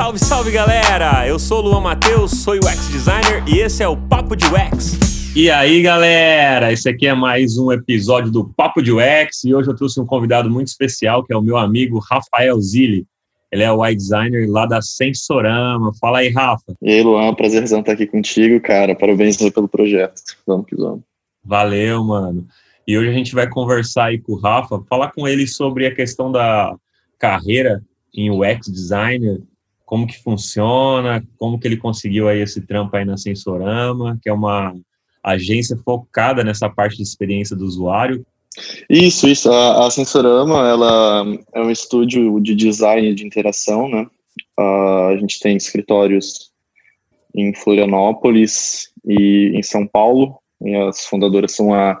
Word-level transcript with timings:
Salve, 0.00 0.18
salve 0.18 0.50
galera! 0.50 1.28
Eu 1.28 1.38
sou 1.38 1.58
o 1.58 1.60
Luan 1.60 1.80
Matheus, 1.82 2.30
sou 2.30 2.54
UX 2.54 2.88
designer 2.88 3.44
e 3.46 3.58
esse 3.58 3.82
é 3.82 3.86
o 3.86 3.94
Papo 3.94 4.34
de 4.34 4.46
UX. 4.46 5.36
E 5.36 5.50
aí, 5.50 5.82
galera? 5.82 6.72
Esse 6.72 6.88
aqui 6.88 7.06
é 7.06 7.12
mais 7.12 7.58
um 7.58 7.70
episódio 7.70 8.32
do 8.32 8.48
Papo 8.48 8.80
de 8.80 8.90
UX 8.90 9.44
e 9.44 9.54
hoje 9.54 9.68
eu 9.68 9.76
trouxe 9.76 10.00
um 10.00 10.06
convidado 10.06 10.48
muito 10.48 10.68
especial 10.68 11.22
que 11.22 11.34
é 11.34 11.36
o 11.36 11.42
meu 11.42 11.58
amigo 11.58 11.98
Rafael 11.98 12.58
Zilli. 12.62 13.06
Ele 13.52 13.62
é 13.62 13.70
o 13.70 13.80
UI 13.80 13.94
designer 13.94 14.48
lá 14.48 14.64
da 14.64 14.80
Sensorama. 14.80 15.92
Fala 16.00 16.20
aí, 16.20 16.30
Rafa. 16.30 16.74
E 16.80 16.92
aí, 16.92 17.02
Luan, 17.02 17.34
prazerzão 17.34 17.80
estar 17.80 17.92
aqui 17.92 18.06
contigo, 18.06 18.58
cara. 18.58 18.94
Parabéns 18.94 19.36
pelo 19.36 19.68
projeto. 19.68 20.14
Vamos 20.46 20.64
que 20.64 20.76
vamos. 20.76 21.02
Valeu, 21.44 22.02
mano. 22.02 22.46
E 22.88 22.96
hoje 22.96 23.10
a 23.10 23.12
gente 23.12 23.34
vai 23.34 23.46
conversar 23.46 24.06
aí 24.06 24.18
com 24.18 24.32
o 24.32 24.40
Rafa, 24.40 24.82
falar 24.88 25.12
com 25.12 25.28
ele 25.28 25.46
sobre 25.46 25.86
a 25.86 25.94
questão 25.94 26.32
da 26.32 26.74
carreira 27.18 27.82
em 28.14 28.30
UX 28.30 28.66
designer, 28.66 29.42
como 29.90 30.06
que 30.06 30.22
funciona, 30.22 31.20
como 31.36 31.58
que 31.58 31.66
ele 31.66 31.76
conseguiu 31.76 32.28
aí 32.28 32.40
esse 32.40 32.60
trampo 32.60 32.96
aí 32.96 33.04
na 33.04 33.16
Sensorama, 33.16 34.16
que 34.22 34.28
é 34.28 34.32
uma 34.32 34.72
agência 35.20 35.76
focada 35.84 36.44
nessa 36.44 36.70
parte 36.70 36.98
de 36.98 37.02
experiência 37.02 37.56
do 37.56 37.64
usuário. 37.64 38.24
Isso, 38.88 39.26
isso. 39.26 39.50
A, 39.50 39.88
a 39.88 39.90
Sensorama, 39.90 40.68
ela 40.68 41.24
é 41.52 41.60
um 41.60 41.72
estúdio 41.72 42.38
de 42.38 42.54
design 42.54 43.12
de 43.12 43.26
interação, 43.26 43.88
né? 43.88 44.06
Uh, 44.56 45.08
a 45.08 45.16
gente 45.16 45.40
tem 45.40 45.56
escritórios 45.56 46.52
em 47.34 47.52
Florianópolis 47.52 48.92
e 49.04 49.50
em 49.56 49.62
São 49.64 49.88
Paulo. 49.88 50.38
E 50.62 50.72
as 50.72 51.04
fundadoras 51.04 51.50
são 51.50 51.74
a 51.74 52.00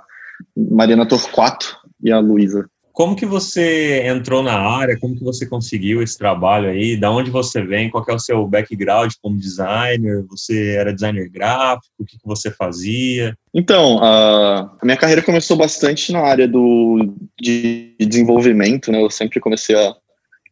Mariana 0.56 1.08
Torquato 1.08 1.76
e 2.00 2.12
a 2.12 2.20
Luísa. 2.20 2.70
Como 2.92 3.16
que 3.16 3.24
você 3.24 4.06
entrou 4.06 4.42
na 4.42 4.58
área? 4.58 4.98
Como 4.98 5.16
que 5.16 5.24
você 5.24 5.46
conseguiu 5.46 6.02
esse 6.02 6.18
trabalho 6.18 6.68
aí? 6.68 6.96
Da 6.96 7.10
onde 7.10 7.30
você 7.30 7.62
vem? 7.62 7.88
Qual 7.88 8.04
é 8.08 8.12
o 8.12 8.18
seu 8.18 8.46
background 8.46 9.12
como 9.22 9.38
designer? 9.38 10.24
Você 10.28 10.74
era 10.76 10.92
designer 10.92 11.28
gráfico? 11.28 11.94
O 11.98 12.04
que, 12.04 12.18
que 12.18 12.26
você 12.26 12.50
fazia? 12.50 13.36
Então, 13.54 13.98
a 14.02 14.78
minha 14.82 14.96
carreira 14.96 15.22
começou 15.22 15.56
bastante 15.56 16.12
na 16.12 16.20
área 16.20 16.46
do, 16.46 17.14
de 17.40 17.94
desenvolvimento, 17.98 18.90
né? 18.90 19.02
Eu 19.02 19.10
sempre 19.10 19.40
comecei 19.40 19.76
a, 19.76 19.94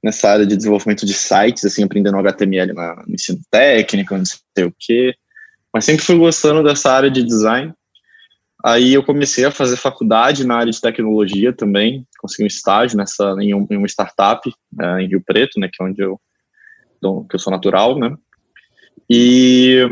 nessa 0.02 0.30
área 0.30 0.46
de 0.46 0.56
desenvolvimento 0.56 1.04
de 1.04 1.14
sites, 1.14 1.64
assim, 1.64 1.82
aprendendo 1.82 2.18
HTML 2.18 2.72
na, 2.72 3.04
no 3.06 3.14
ensino 3.14 3.41
técnico, 3.50 4.16
não 4.16 4.24
sei 4.24 4.64
o 4.64 4.74
quê. 4.78 5.14
Mas 5.72 5.84
sempre 5.84 6.04
fui 6.04 6.16
gostando 6.16 6.62
dessa 6.62 6.92
área 6.92 7.10
de 7.10 7.22
design. 7.22 7.72
Aí 8.64 8.92
eu 8.92 9.04
comecei 9.04 9.44
a 9.44 9.50
fazer 9.52 9.76
faculdade 9.76 10.44
na 10.44 10.56
área 10.56 10.72
de 10.72 10.80
tecnologia 10.80 11.52
também, 11.52 12.04
consegui 12.18 12.42
um 12.42 12.46
estágio 12.46 12.96
nessa 12.96 13.36
em, 13.40 13.54
um, 13.54 13.66
em 13.70 13.76
uma 13.76 13.86
startup 13.86 14.48
uh, 14.48 14.98
em 14.98 15.06
Rio 15.06 15.22
Preto, 15.24 15.60
né, 15.60 15.68
que 15.72 15.82
é 15.82 15.86
onde 15.86 16.02
eu 16.02 16.20
que 17.30 17.36
eu 17.36 17.38
sou 17.38 17.52
natural, 17.52 17.96
né? 17.96 18.16
E 19.08 19.88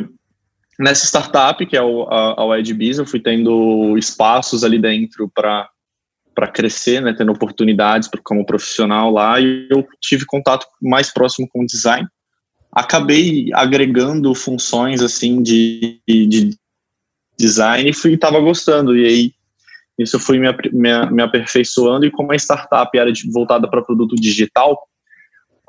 nessa 0.77 1.07
startup, 1.07 1.65
que 1.65 1.77
é 1.77 1.83
o, 1.83 2.03
a, 2.03 2.53
a 2.53 2.59
Edbiz, 2.59 2.99
eu 2.99 3.07
fui 3.07 3.21
tendo 3.21 3.97
espaços 3.97 4.65
ali 4.65 4.79
dentro 4.79 5.31
para 5.33 5.69
para 6.35 6.49
crescer, 6.49 7.01
né, 7.01 7.15
tendo 7.17 7.33
oportunidades 7.33 8.11
como 8.23 8.45
profissional 8.45 9.11
lá, 9.11 9.41
e 9.41 9.67
eu 9.71 9.87
tive 10.03 10.27
contato 10.27 10.67
mais 10.83 11.11
próximo 11.11 11.49
com 11.49 11.63
o 11.63 11.67
design. 11.67 12.07
Acabei 12.71 13.49
agregando 13.55 14.35
funções 14.35 15.01
assim 15.01 15.43
de, 15.43 15.99
de 16.07 16.51
design 17.39 17.89
e 17.89 17.95
fui 17.95 18.15
estava 18.15 18.41
gostando 18.41 18.97
e 18.97 19.07
aí 19.07 19.33
isso 19.99 20.17
eu 20.17 20.21
fui 20.21 20.39
me, 20.39 20.47
me, 20.73 21.11
me, 21.11 21.23
aperfeiçoando 21.23 22.05
e 22.05 22.11
como 22.11 22.33
a 22.33 22.37
startup 22.37 22.97
era 22.97 23.13
de, 23.13 23.31
voltada 23.31 23.69
para 23.69 23.83
produto 23.83 24.15
digital 24.17 24.75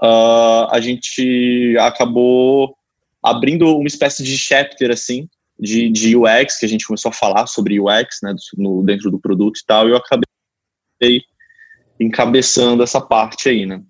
uh, 0.01 0.67
a 0.71 0.79
gente 0.79 1.75
acabou 1.79 2.75
abrindo 3.23 3.77
uma 3.77 3.87
espécie 3.87 4.23
de 4.23 4.37
chapter 4.37 4.91
assim 4.91 5.27
de, 5.59 5.89
de 5.89 6.15
UX 6.15 6.59
que 6.59 6.65
a 6.65 6.69
gente 6.69 6.85
começou 6.85 7.09
a 7.09 7.13
falar 7.13 7.47
sobre 7.47 7.79
UX 7.79 8.19
né 8.23 8.33
no, 8.57 8.83
dentro 8.83 9.09
do 9.09 9.19
produto 9.19 9.59
e 9.59 9.65
tal 9.65 9.87
e 9.87 9.92
eu 9.92 9.97
acabei 9.97 11.21
encabeçando 11.99 12.83
essa 12.83 13.02
parte 13.02 13.49
aí 13.49 13.65
né 13.65 13.81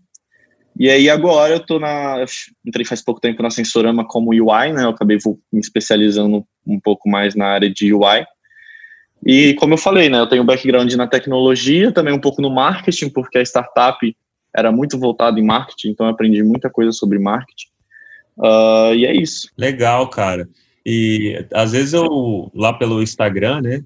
e 0.80 0.90
aí 0.92 1.10
agora 1.10 1.56
eu 1.56 1.60
tô 1.60 1.80
na. 1.80 2.20
Eu 2.20 2.26
entrei 2.64 2.86
faz 2.86 3.02
pouco 3.04 3.20
tempo 3.20 3.42
na 3.42 3.50
Sensorama 3.50 4.06
como 4.06 4.30
UI, 4.30 4.74
né? 4.74 4.84
Eu 4.84 4.90
acabei 4.90 5.18
me 5.52 5.60
especializando 5.60 6.46
um 6.68 6.80
pouco 6.80 7.10
mais 7.10 7.36
na 7.36 7.48
área 7.48 7.70
de 7.70 7.94
UI. 7.94 8.26
E 9.26 9.54
como 9.56 9.74
eu 9.74 9.78
falei, 9.78 10.10
né? 10.10 10.20
Eu 10.20 10.28
tenho 10.28 10.44
background 10.44 10.92
na 10.94 11.08
tecnologia, 11.08 11.92
também 11.92 12.14
um 12.14 12.20
pouco 12.20 12.42
no 12.42 12.50
marketing, 12.50 13.10
porque 13.10 13.38
a 13.38 13.42
startup 13.42 14.16
era 14.56 14.72
muito 14.72 14.98
voltada 14.98 15.40
em 15.40 15.46
marketing, 15.46 15.90
então 15.90 16.06
eu 16.06 16.12
aprendi 16.12 16.44
muita 16.44 16.70
coisa 16.70 16.92
sobre 16.92 17.20
marketing. 17.20 17.68
Uh, 18.38 18.94
e 18.96 19.06
é 19.06 19.16
isso. 19.16 19.50
Legal, 19.58 20.08
cara. 20.10 20.48
E 20.86 21.46
às 21.54 21.72
vezes 21.72 21.94
eu, 21.94 22.52
lá 22.56 22.74
pelo 22.74 23.02
Instagram, 23.02 23.62
né? 23.62 23.84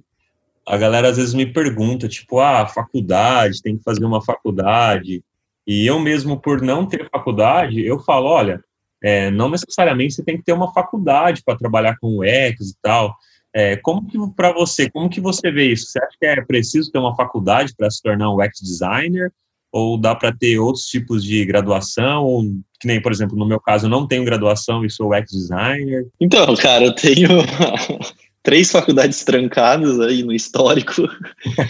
A 0.67 0.77
galera 0.77 1.09
às 1.09 1.17
vezes 1.17 1.33
me 1.33 1.45
pergunta, 1.45 2.07
tipo, 2.07 2.39
ah, 2.39 2.67
faculdade, 2.67 3.61
tem 3.61 3.77
que 3.77 3.83
fazer 3.83 4.05
uma 4.05 4.21
faculdade. 4.21 5.23
E 5.65 5.85
eu 5.85 5.99
mesmo, 5.99 6.39
por 6.39 6.61
não 6.61 6.85
ter 6.85 7.09
faculdade, 7.09 7.83
eu 7.83 7.99
falo, 7.99 8.27
olha, 8.27 8.63
é, 9.03 9.31
não 9.31 9.49
necessariamente 9.49 10.13
você 10.13 10.23
tem 10.23 10.37
que 10.37 10.43
ter 10.43 10.53
uma 10.53 10.71
faculdade 10.71 11.41
para 11.43 11.57
trabalhar 11.57 11.97
com 11.99 12.19
UX 12.19 12.69
e 12.69 12.75
tal. 12.81 13.15
É, 13.53 13.75
como 13.77 14.07
que 14.07 14.17
para 14.35 14.53
você, 14.53 14.89
como 14.89 15.09
que 15.09 15.19
você 15.19 15.51
vê 15.51 15.71
isso? 15.71 15.87
Você 15.87 15.99
acha 15.99 16.15
que 16.19 16.25
é 16.25 16.41
preciso 16.41 16.91
ter 16.91 16.99
uma 16.99 17.15
faculdade 17.15 17.73
para 17.75 17.89
se 17.89 18.01
tornar 18.01 18.29
um 18.29 18.39
UX 18.39 18.59
designer? 18.61 19.31
Ou 19.73 19.97
dá 19.97 20.13
para 20.13 20.33
ter 20.33 20.59
outros 20.59 20.85
tipos 20.85 21.23
de 21.23 21.45
graduação? 21.45 22.23
Ou, 22.25 22.43
que 22.79 22.87
nem, 22.87 23.01
por 23.01 23.11
exemplo, 23.11 23.37
no 23.37 23.45
meu 23.45 23.59
caso, 23.59 23.85
eu 23.85 23.89
não 23.89 24.07
tenho 24.07 24.23
graduação 24.23 24.85
e 24.85 24.89
sou 24.89 25.13
UX 25.13 25.31
designer. 25.31 26.07
Então, 26.19 26.55
cara, 26.55 26.85
eu 26.85 26.93
tenho 26.93 27.27
três 28.43 28.71
faculdades 28.71 29.23
trancadas 29.23 29.99
aí 29.99 30.23
no 30.23 30.33
histórico. 30.33 31.03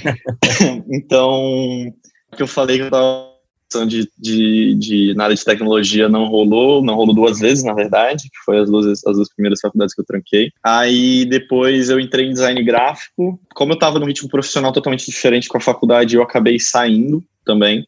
então, 0.91 1.31
o 2.31 2.35
que 2.35 2.43
eu 2.43 2.47
falei 2.47 2.77
que 2.77 2.83
eu 2.83 2.87
estava 2.87 3.30
de, 3.87 4.09
de, 4.17 4.75
de, 4.75 5.13
na 5.15 5.25
área 5.25 5.35
de 5.35 5.43
tecnologia 5.43 6.07
não 6.09 6.25
rolou, 6.25 6.83
não 6.83 6.95
rolou 6.95 7.15
duas 7.15 7.39
vezes, 7.39 7.63
na 7.63 7.73
verdade, 7.73 8.23
que 8.23 8.43
foi 8.45 8.59
as 8.59 8.69
duas, 8.69 9.05
as 9.05 9.15
duas 9.15 9.33
primeiras 9.33 9.59
faculdades 9.59 9.95
que 9.95 10.01
eu 10.01 10.05
tranquei. 10.05 10.51
Aí 10.63 11.25
depois 11.25 11.89
eu 11.89 11.99
entrei 11.99 12.27
em 12.27 12.33
design 12.33 12.61
gráfico. 12.63 13.39
Como 13.53 13.71
eu 13.71 13.75
estava 13.75 13.99
num 13.99 14.05
ritmo 14.05 14.29
profissional 14.29 14.71
totalmente 14.71 15.05
diferente 15.05 15.47
com 15.47 15.57
a 15.57 15.61
faculdade, 15.61 16.15
eu 16.15 16.23
acabei 16.23 16.59
saindo 16.59 17.23
também, 17.45 17.85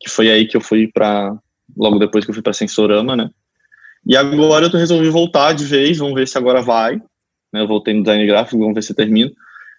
que 0.00 0.10
foi 0.10 0.30
aí 0.30 0.46
que 0.46 0.56
eu 0.56 0.60
fui 0.60 0.88
para 0.92 1.36
logo 1.76 1.98
depois 1.98 2.24
que 2.24 2.30
eu 2.30 2.34
fui 2.34 2.42
para 2.42 2.52
Sensorama, 2.52 3.16
né? 3.16 3.30
E 4.06 4.16
agora 4.16 4.66
eu 4.66 4.70
resolvi 4.70 5.10
voltar 5.10 5.52
de 5.52 5.64
vez, 5.64 5.98
vamos 5.98 6.14
ver 6.14 6.26
se 6.26 6.38
agora 6.38 6.62
vai. 6.62 6.96
Né? 7.52 7.60
Eu 7.60 7.68
voltei 7.68 7.94
no 7.94 8.02
design 8.02 8.26
gráfico, 8.26 8.58
vamos 8.58 8.74
ver 8.74 8.82
se 8.82 8.94
termino. 8.94 9.30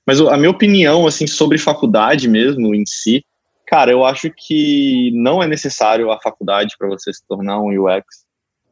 Mas 0.05 0.19
a 0.21 0.37
minha 0.37 0.49
opinião, 0.49 1.05
assim, 1.05 1.27
sobre 1.27 1.57
faculdade 1.57 2.27
mesmo 2.27 2.73
em 2.73 2.83
si, 2.85 3.23
Cara, 3.69 3.91
eu 3.91 4.03
acho 4.03 4.31
que 4.35 5.11
não 5.13 5.43
é 5.43 5.47
necessário 5.47 6.09
a 6.09 6.19
faculdade 6.19 6.73
para 6.75 6.87
você 6.87 7.13
se 7.13 7.21
tornar 7.27 7.61
um 7.61 7.67
UX. 7.67 8.03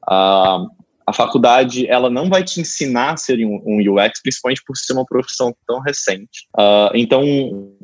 Uh, 0.09 0.65
a 1.05 1.13
faculdade 1.13 1.87
ela 1.87 2.09
não 2.09 2.27
vai 2.27 2.43
te 2.43 2.59
ensinar 2.59 3.13
a 3.13 3.17
ser 3.17 3.45
um, 3.45 3.61
um 3.63 3.77
UX, 3.77 4.19
principalmente 4.23 4.63
por 4.65 4.75
ser 4.75 4.93
uma 4.93 5.05
profissão 5.05 5.55
tão 5.67 5.79
recente. 5.81 6.47
Uh, 6.57 6.89
então, 6.95 7.23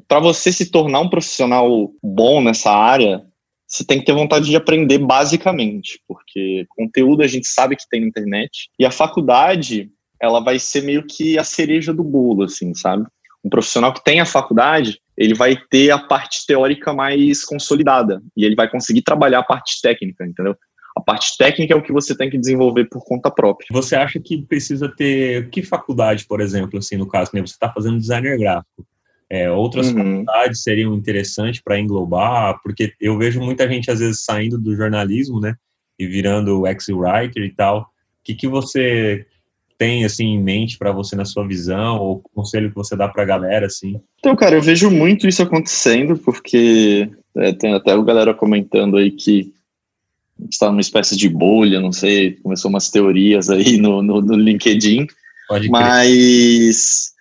para 0.08 0.20
você 0.20 0.52
se 0.52 0.72
tornar 0.72 1.02
um 1.02 1.10
profissional 1.10 1.92
bom 2.02 2.42
nessa 2.42 2.72
área, 2.72 3.24
você 3.68 3.86
tem 3.86 4.00
que 4.00 4.06
ter 4.06 4.14
vontade 4.14 4.48
de 4.48 4.56
aprender 4.56 4.98
basicamente, 4.98 6.02
porque 6.08 6.66
conteúdo 6.70 7.22
a 7.22 7.28
gente 7.28 7.48
sabe 7.48 7.76
que 7.76 7.88
tem 7.88 8.02
na 8.02 8.08
internet 8.08 8.72
e 8.80 8.88
a 8.88 8.92
faculdade 8.92 9.92
ela 10.20 10.40
vai 10.40 10.58
ser 10.58 10.82
meio 10.82 11.06
que 11.06 11.38
a 11.38 11.44
cereja 11.44 11.94
do 11.94 12.04
bolo, 12.04 12.46
assim, 12.46 12.74
sabe? 12.74 13.06
Um 13.46 13.50
profissional 13.52 13.94
que 13.94 14.04
tem 14.04 14.20
a 14.20 14.26
faculdade, 14.26 15.00
ele 15.18 15.34
vai 15.34 15.56
ter 15.70 15.92
a 15.92 16.00
parte 16.00 16.46
teórica 16.46 16.94
mais 16.94 17.44
consolidada 17.44 18.22
e 18.36 18.46
ele 18.46 18.56
vai 18.56 18.70
conseguir 18.70 19.02
trabalhar 19.02 19.40
a 19.40 19.44
parte 19.44 19.82
técnica, 19.82 20.26
entendeu? 20.26 20.56
A 20.96 21.02
parte 21.02 21.36
técnica 21.38 21.74
é 21.74 21.78
o 21.78 21.82
que 21.82 21.92
você 21.92 22.16
tem 22.16 22.30
que 22.30 22.38
desenvolver 22.38 22.86
por 22.86 23.04
conta 23.04 23.32
própria. 23.32 23.68
Você 23.72 23.96
acha 23.96 24.20
que 24.20 24.44
precisa 24.44 24.88
ter 24.88 25.50
que 25.50 25.64
faculdade, 25.64 26.26
por 26.26 26.40
exemplo, 26.40 26.78
assim, 26.78 26.98
no 26.98 27.08
caso, 27.08 27.32
né? 27.34 27.42
Você 27.42 27.54
está 27.54 27.72
fazendo 27.72 27.98
designer 27.98 28.38
gráfico. 28.38 28.86
É, 29.30 29.50
outras 29.50 29.88
uhum. 29.88 30.24
faculdades 30.24 30.62
seriam 30.62 30.94
interessantes 30.94 31.60
para 31.60 31.80
englobar, 31.80 32.60
porque 32.62 32.94
eu 33.02 33.18
vejo 33.18 33.42
muita 33.42 33.68
gente 33.68 33.90
às 33.90 34.00
vezes 34.00 34.24
saindo 34.24 34.60
do 34.60 34.76
jornalismo, 34.76 35.40
né, 35.40 35.56
e 35.98 36.06
virando 36.06 36.68
ex-writer 36.68 37.44
e 37.44 37.50
tal. 37.50 37.82
O 37.82 37.86
que, 38.24 38.36
que 38.36 38.48
você 38.48 39.26
tem 39.84 40.06
assim 40.06 40.28
em 40.28 40.42
mente 40.42 40.78
para 40.78 40.94
você 40.94 41.14
na 41.14 41.26
sua 41.26 41.46
visão 41.46 42.00
ou 42.00 42.24
conselho 42.34 42.70
que 42.70 42.76
você 42.76 42.96
dá 42.96 43.10
para 43.10 43.24
a 43.24 43.26
galera 43.26 43.66
assim? 43.66 44.00
Então, 44.18 44.34
cara, 44.34 44.56
eu 44.56 44.62
vejo 44.62 44.90
muito 44.90 45.28
isso 45.28 45.44
acontecendo 45.44 46.18
porque 46.18 47.12
é, 47.36 47.52
tem 47.52 47.74
até 47.74 47.92
a 47.92 48.02
galera 48.02 48.34
comentando 48.34 48.96
aí 48.96 49.12
que 49.12 49.52
está 50.50 50.70
numa 50.70 50.80
espécie 50.80 51.18
de 51.18 51.28
bolha, 51.28 51.82
não 51.82 51.92
sei, 51.92 52.38
começou 52.38 52.70
umas 52.70 52.90
teorias 52.90 53.50
aí 53.50 53.78
no, 53.78 54.02
no, 54.02 54.22
no 54.22 54.36
LinkedIn, 54.36 55.06
Pode 55.50 55.70
mas 55.70 57.12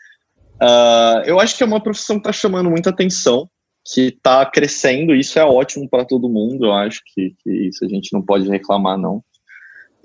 uh, 0.62 1.26
eu 1.26 1.40
acho 1.40 1.56
que 1.56 1.64
é 1.64 1.66
uma 1.66 1.82
profissão 1.82 2.16
que 2.16 2.20
está 2.20 2.32
chamando 2.32 2.70
muita 2.70 2.90
atenção, 2.90 3.48
que 3.92 4.02
está 4.02 4.46
crescendo, 4.46 5.16
isso 5.16 5.36
é 5.36 5.44
ótimo 5.44 5.88
para 5.90 6.04
todo 6.04 6.28
mundo, 6.28 6.66
eu 6.66 6.72
acho 6.72 7.02
que, 7.12 7.34
que 7.42 7.50
isso 7.50 7.84
a 7.84 7.88
gente 7.88 8.12
não 8.12 8.22
pode 8.22 8.48
reclamar 8.48 8.96
não. 8.96 9.20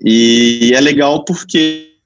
E 0.04 0.72
é 0.74 0.80
legal 0.80 1.24
porque 1.24 1.97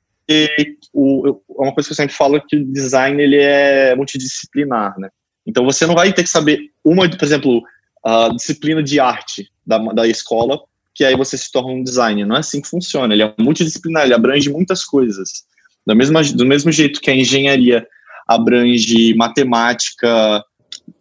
o, 0.93 1.41
uma 1.49 1.73
coisa 1.75 1.89
que 1.89 1.93
eu 1.93 1.97
sempre 1.97 2.15
falo 2.15 2.37
é 2.37 2.43
que 2.47 2.57
o 2.57 2.73
design 2.73 3.21
ele 3.23 3.37
é 3.37 3.95
multidisciplinar, 3.95 4.99
né? 4.99 5.09
Então 5.47 5.65
você 5.65 5.87
não 5.87 5.95
vai 5.95 6.13
ter 6.13 6.23
que 6.23 6.31
saber 6.31 6.71
uma, 6.85 7.09
por 7.09 7.25
exemplo, 7.25 7.63
a 8.05 8.29
disciplina 8.29 8.83
de 8.83 9.01
arte 9.01 9.51
da, 9.67 9.79
da 9.79 10.07
escola, 10.07 10.61
que 10.95 11.05
aí 11.05 11.17
você 11.17 11.37
se 11.37 11.51
torna 11.51 11.73
um 11.73 11.83
designer. 11.83 12.27
Não 12.27 12.37
é 12.37 12.41
assim 12.41 12.61
que 12.61 12.69
funciona. 12.69 13.13
Ele 13.13 13.23
é 13.23 13.35
multidisciplinar, 13.39 14.05
ele 14.05 14.15
abrange 14.15 14.51
muitas 14.51 14.85
coisas. 14.85 15.45
Do 15.87 15.97
mesmo, 15.97 16.23
do 16.35 16.47
mesmo 16.47 16.71
jeito 16.71 17.01
que 17.01 17.11
a 17.11 17.17
engenharia 17.17 17.87
abrange 18.29 19.15
matemática, 19.15 20.45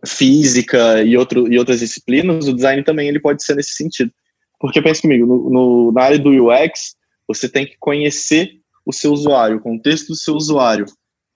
física 0.05 1.03
e, 1.03 1.15
outro, 1.15 1.51
e 1.51 1.57
outras 1.57 1.79
disciplinas, 1.79 2.47
o 2.47 2.53
design 2.53 2.83
também 2.83 3.07
ele 3.07 3.19
pode 3.19 3.43
ser 3.43 3.55
nesse 3.55 3.75
sentido. 3.75 4.11
Porque 4.59 4.81
pensa 4.81 5.01
comigo, 5.01 5.25
no, 5.25 5.49
no, 5.49 5.91
na 5.91 6.03
área 6.03 6.19
do 6.19 6.29
UX, 6.29 6.95
você 7.27 7.49
tem 7.49 7.65
que 7.65 7.75
conhecer 7.79 8.60
o 8.85 8.93
seu 8.93 9.11
usuário, 9.11 9.57
o 9.57 9.61
contexto 9.61 10.09
do 10.09 10.15
seu 10.15 10.35
usuário. 10.35 10.85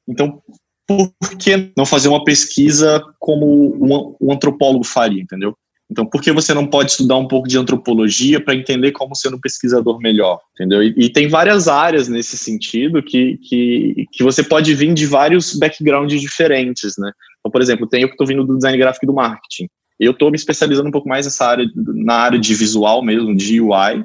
Então, 0.07 0.41
por 0.87 1.11
que 1.39 1.71
não 1.75 1.85
fazer 1.85 2.07
uma 2.07 2.23
pesquisa 2.23 3.03
como 3.19 4.15
um, 4.21 4.31
antropólogo 4.31 4.83
faria, 4.83 5.21
entendeu? 5.21 5.55
Então, 5.89 6.05
por 6.05 6.21
que 6.21 6.31
você 6.31 6.53
não 6.53 6.65
pode 6.65 6.91
estudar 6.91 7.15
um 7.15 7.27
pouco 7.27 7.47
de 7.47 7.57
antropologia 7.57 8.43
para 8.43 8.55
entender 8.55 8.91
como 8.91 9.15
ser 9.15 9.33
um 9.33 9.39
pesquisador 9.39 9.99
melhor, 9.99 10.39
entendeu? 10.53 10.81
E, 10.81 10.93
e, 10.97 11.09
tem 11.09 11.27
várias 11.27 11.67
áreas 11.67 12.07
nesse 12.07 12.37
sentido 12.37 13.03
que, 13.03 13.37
que, 13.37 14.05
que 14.11 14.23
você 14.23 14.43
pode 14.43 14.73
vir 14.73 14.93
de 14.95 15.05
vários 15.05 15.53
backgrounds 15.53 16.19
diferentes, 16.19 16.95
né? 16.97 17.11
Então, 17.39 17.51
por 17.51 17.61
exemplo, 17.61 17.87
tem 17.87 18.01
eu 18.01 18.07
que 18.07 18.15
estou 18.15 18.25
vindo 18.25 18.43
do 18.43 18.55
design 18.55 18.77
gráfico 18.77 19.05
e 19.05 19.07
do 19.07 19.13
marketing. 19.13 19.67
Eu 19.99 20.11
estou 20.11 20.31
me 20.31 20.35
especializando 20.35 20.89
um 20.89 20.91
pouco 20.91 21.07
mais 21.07 21.25
nessa 21.25 21.45
área, 21.45 21.65
na 21.75 22.15
área 22.15 22.39
de 22.39 22.53
visual 22.55 23.03
mesmo, 23.03 23.35
de 23.35 23.61
UI, 23.61 24.03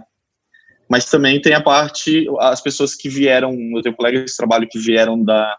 mas 0.91 1.05
também 1.05 1.41
tem 1.41 1.55
a 1.55 1.63
parte, 1.63 2.27
as 2.41 2.61
pessoas 2.61 2.97
que 2.97 3.09
vieram, 3.09 3.57
eu 3.77 3.81
tenho 3.81 3.95
colegas 3.95 4.33
de 4.33 4.37
trabalho 4.37 4.69
que 4.69 4.77
vieram 4.77 5.23
da, 5.23 5.57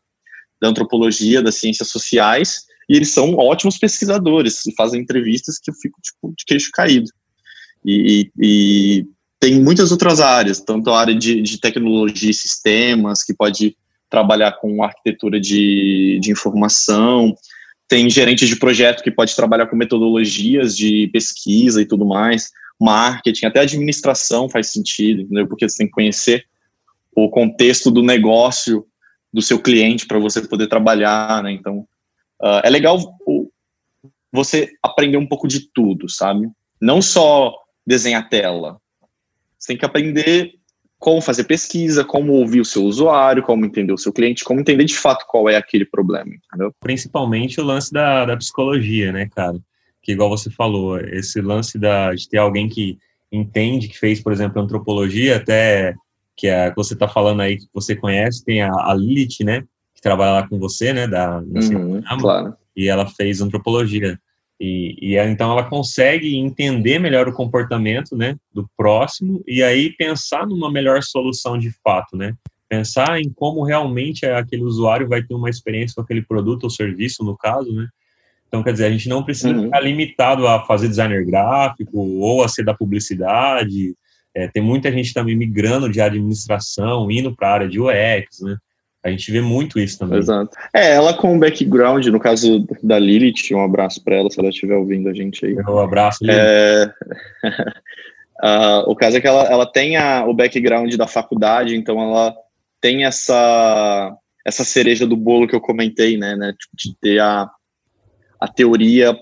da 0.62 0.68
antropologia, 0.68 1.42
das 1.42 1.56
ciências 1.56 1.88
sociais, 1.88 2.66
e 2.90 2.98
eles 2.98 3.14
são 3.14 3.36
ótimos 3.38 3.78
pesquisadores 3.78 4.66
e 4.66 4.76
fazem 4.76 5.02
entrevistas 5.02 5.58
que 5.58 5.72
eu 5.72 5.76
fico 5.76 5.98
tipo, 6.02 6.34
de 6.38 6.44
queixo 6.46 6.70
caído. 6.74 7.10
E, 7.86 8.30
e, 8.38 9.06
tem 9.40 9.60
muitas 9.60 9.92
outras 9.92 10.20
áreas, 10.20 10.60
tanto 10.60 10.92
a 10.92 11.00
área 11.00 11.16
de, 11.16 11.42
de, 11.42 11.60
tecnologia 11.60 12.30
e 12.30 12.34
sistemas, 12.34 13.24
que 13.24 13.34
pode 13.34 13.76
trabalhar 14.10 14.52
com 14.60 14.84
arquitetura 14.84 15.40
de, 15.40 16.20
de 16.22 16.30
informação, 16.30 17.34
tem 17.88 18.10
gerente 18.10 18.46
de 18.46 18.58
projeto 18.58 19.02
que 19.02 19.10
pode 19.10 19.36
trabalhar 19.36 19.68
com 19.68 19.78
metodologias 19.78 20.76
de 20.76 21.10
pesquisa 21.14 21.82
e 21.82 21.86
tudo 21.86 22.06
mais, 22.06 22.50
marketing, 22.84 23.46
até 23.46 23.60
administração 23.60 24.50
faz 24.50 24.68
sentido, 24.72 25.22
entendeu? 25.22 25.48
porque 25.48 25.68
você 25.68 25.78
tem 25.78 25.88
que 25.88 25.94
conhecer 25.94 26.46
o 27.16 27.30
contexto 27.30 27.92
do 27.92 28.02
negócio 28.02 28.86
do 29.34 29.42
seu 29.42 29.60
cliente 29.60 30.06
para 30.06 30.20
você 30.20 30.42
poder 30.48 30.68
trabalhar, 30.68 31.44
né? 31.44 31.52
Então, 31.52 31.88
Uh, 32.42 32.60
é 32.64 32.70
legal 32.72 32.98
você 34.32 34.72
aprender 34.82 35.18
um 35.18 35.28
pouco 35.28 35.48
de 35.48 35.72
tudo, 35.72 36.10
sabe? 36.10 36.50
Não 36.82 37.02
só 37.02 37.56
desenhar 37.86 38.30
tela. 38.30 38.80
Você 39.58 39.68
tem 39.68 39.78
que 39.78 39.86
aprender 39.86 40.54
como 40.98 41.22
fazer 41.22 41.44
pesquisa, 41.44 42.04
como 42.04 42.34
ouvir 42.34 42.62
o 42.62 42.66
seu 42.66 42.84
usuário, 42.84 43.44
como 43.44 43.66
entender 43.66 43.94
o 43.94 43.98
seu 43.98 44.12
cliente, 44.12 44.44
como 44.44 44.60
entender 44.60 44.86
de 44.86 44.98
fato 44.98 45.26
qual 45.28 45.50
é 45.50 45.56
aquele 45.56 45.86
problema, 45.86 46.32
entendeu? 46.34 46.74
Principalmente 46.80 47.62
o 47.62 47.64
lance 47.64 47.92
da, 47.92 48.26
da 48.26 48.38
psicologia, 48.38 49.12
né, 49.12 49.30
cara? 49.30 49.60
Que 50.02 50.14
igual 50.14 50.30
você 50.30 50.50
falou, 50.50 51.00
esse 51.00 51.42
lance 51.42 51.78
da, 51.78 52.14
de 52.14 52.28
ter 52.28 52.38
alguém 52.38 52.68
que 52.68 52.98
entende, 53.32 53.88
que 53.88 53.98
fez, 53.98 54.22
por 54.22 54.32
exemplo, 54.34 54.62
antropologia, 54.62 55.38
até 55.38 55.96
que, 56.36 56.48
é, 56.48 56.70
que 56.70 56.76
você 56.76 56.94
está 56.94 57.08
falando 57.08 57.42
aí, 57.42 57.58
que 57.58 57.68
você 57.74 57.96
conhece, 57.96 58.44
tem 58.44 58.62
a, 58.62 58.72
a 58.72 58.94
Lilith, 58.94 59.44
né? 59.44 59.64
que 60.02 60.02
trabalha 60.02 60.32
lá 60.32 60.48
com 60.48 60.58
você, 60.58 60.92
né, 60.92 61.08
da, 61.08 61.40
uhum, 61.40 62.02
claro. 62.20 62.56
e 62.76 62.90
ela 62.90 63.06
fez 63.06 63.40
antropologia. 63.40 64.20
E, 64.60 64.98
e 65.00 65.18
então 65.18 65.52
ela 65.52 65.64
consegue 65.64 66.36
entender 66.36 67.00
melhor 67.00 67.28
o 67.28 67.34
comportamento, 67.34 68.16
né, 68.16 68.36
do 68.54 68.68
próximo 68.76 69.44
e 69.48 69.64
aí 69.64 69.96
pensar 69.96 70.48
numa 70.48 70.72
melhor 70.72 71.02
solução 71.04 71.58
de 71.58 71.72
fato, 71.84 72.18
né? 72.18 72.36
Pensar 72.70 73.20
em 73.20 73.30
como 73.30 73.64
realmente 73.64 74.26
aquele 74.26 74.64
usuário 74.64 75.10
vai 75.10 75.22
ter 75.24 75.34
uma 75.34 75.50
experiência 75.50 75.96
com 75.96 76.02
aquele 76.02 76.22
produto 76.22 76.66
ou 76.66 76.70
serviço, 76.70 77.24
no 77.24 77.36
caso, 77.36 77.72
né? 77.74 77.88
Então, 78.52 78.62
quer 78.62 78.74
dizer, 78.74 78.86
a 78.88 78.92
gente 78.92 79.08
não 79.08 79.24
precisa 79.24 79.48
uhum. 79.48 79.64
ficar 79.64 79.80
limitado 79.80 80.46
a 80.46 80.66
fazer 80.66 80.90
designer 80.90 81.26
gráfico 81.26 81.98
ou 81.98 82.44
a 82.44 82.50
ser 82.50 82.66
da 82.66 82.74
publicidade. 82.74 83.96
É, 84.36 84.50
tem 84.50 84.62
muita 84.62 84.92
gente 84.92 85.14
também 85.14 85.38
migrando 85.38 85.90
de 85.90 86.02
administração, 86.02 87.10
indo 87.10 87.34
para 87.34 87.48
a 87.48 87.54
área 87.54 87.70
de 87.70 87.80
UX, 87.80 88.42
né? 88.42 88.58
A 89.02 89.10
gente 89.10 89.32
vê 89.32 89.40
muito 89.40 89.80
isso 89.80 89.98
também. 89.98 90.20
Exato. 90.20 90.52
É, 90.76 90.96
ela 90.96 91.14
com 91.14 91.34
o 91.34 91.40
background, 91.40 92.06
no 92.08 92.20
caso 92.20 92.68
da 92.84 93.00
Lilith, 93.00 93.54
um 93.54 93.64
abraço 93.64 94.04
para 94.04 94.18
ela, 94.18 94.30
se 94.30 94.38
ela 94.38 94.50
estiver 94.50 94.76
ouvindo 94.76 95.08
a 95.08 95.14
gente 95.14 95.46
aí. 95.46 95.56
Um 95.56 95.80
abraço, 95.80 96.20
Lilith. 96.22 96.38
É... 96.38 96.94
uh, 98.44 98.92
o 98.92 98.96
caso 98.96 99.16
é 99.16 99.22
que 99.22 99.28
ela, 99.28 99.44
ela 99.46 99.66
tem 99.66 99.96
a, 99.96 100.26
o 100.26 100.34
background 100.34 100.94
da 100.96 101.08
faculdade, 101.08 101.74
então 101.74 102.02
ela 102.02 102.36
tem 102.82 103.06
essa, 103.06 104.14
essa 104.46 104.66
cereja 104.66 105.08
do 105.08 105.16
bolo 105.16 105.48
que 105.48 105.56
eu 105.56 105.62
comentei, 105.62 106.18
né, 106.18 106.36
né 106.36 106.54
tipo, 106.60 106.76
de 106.76 106.96
ter 107.00 107.20
a, 107.20 107.50
a 108.42 108.48
teoria 108.48 109.16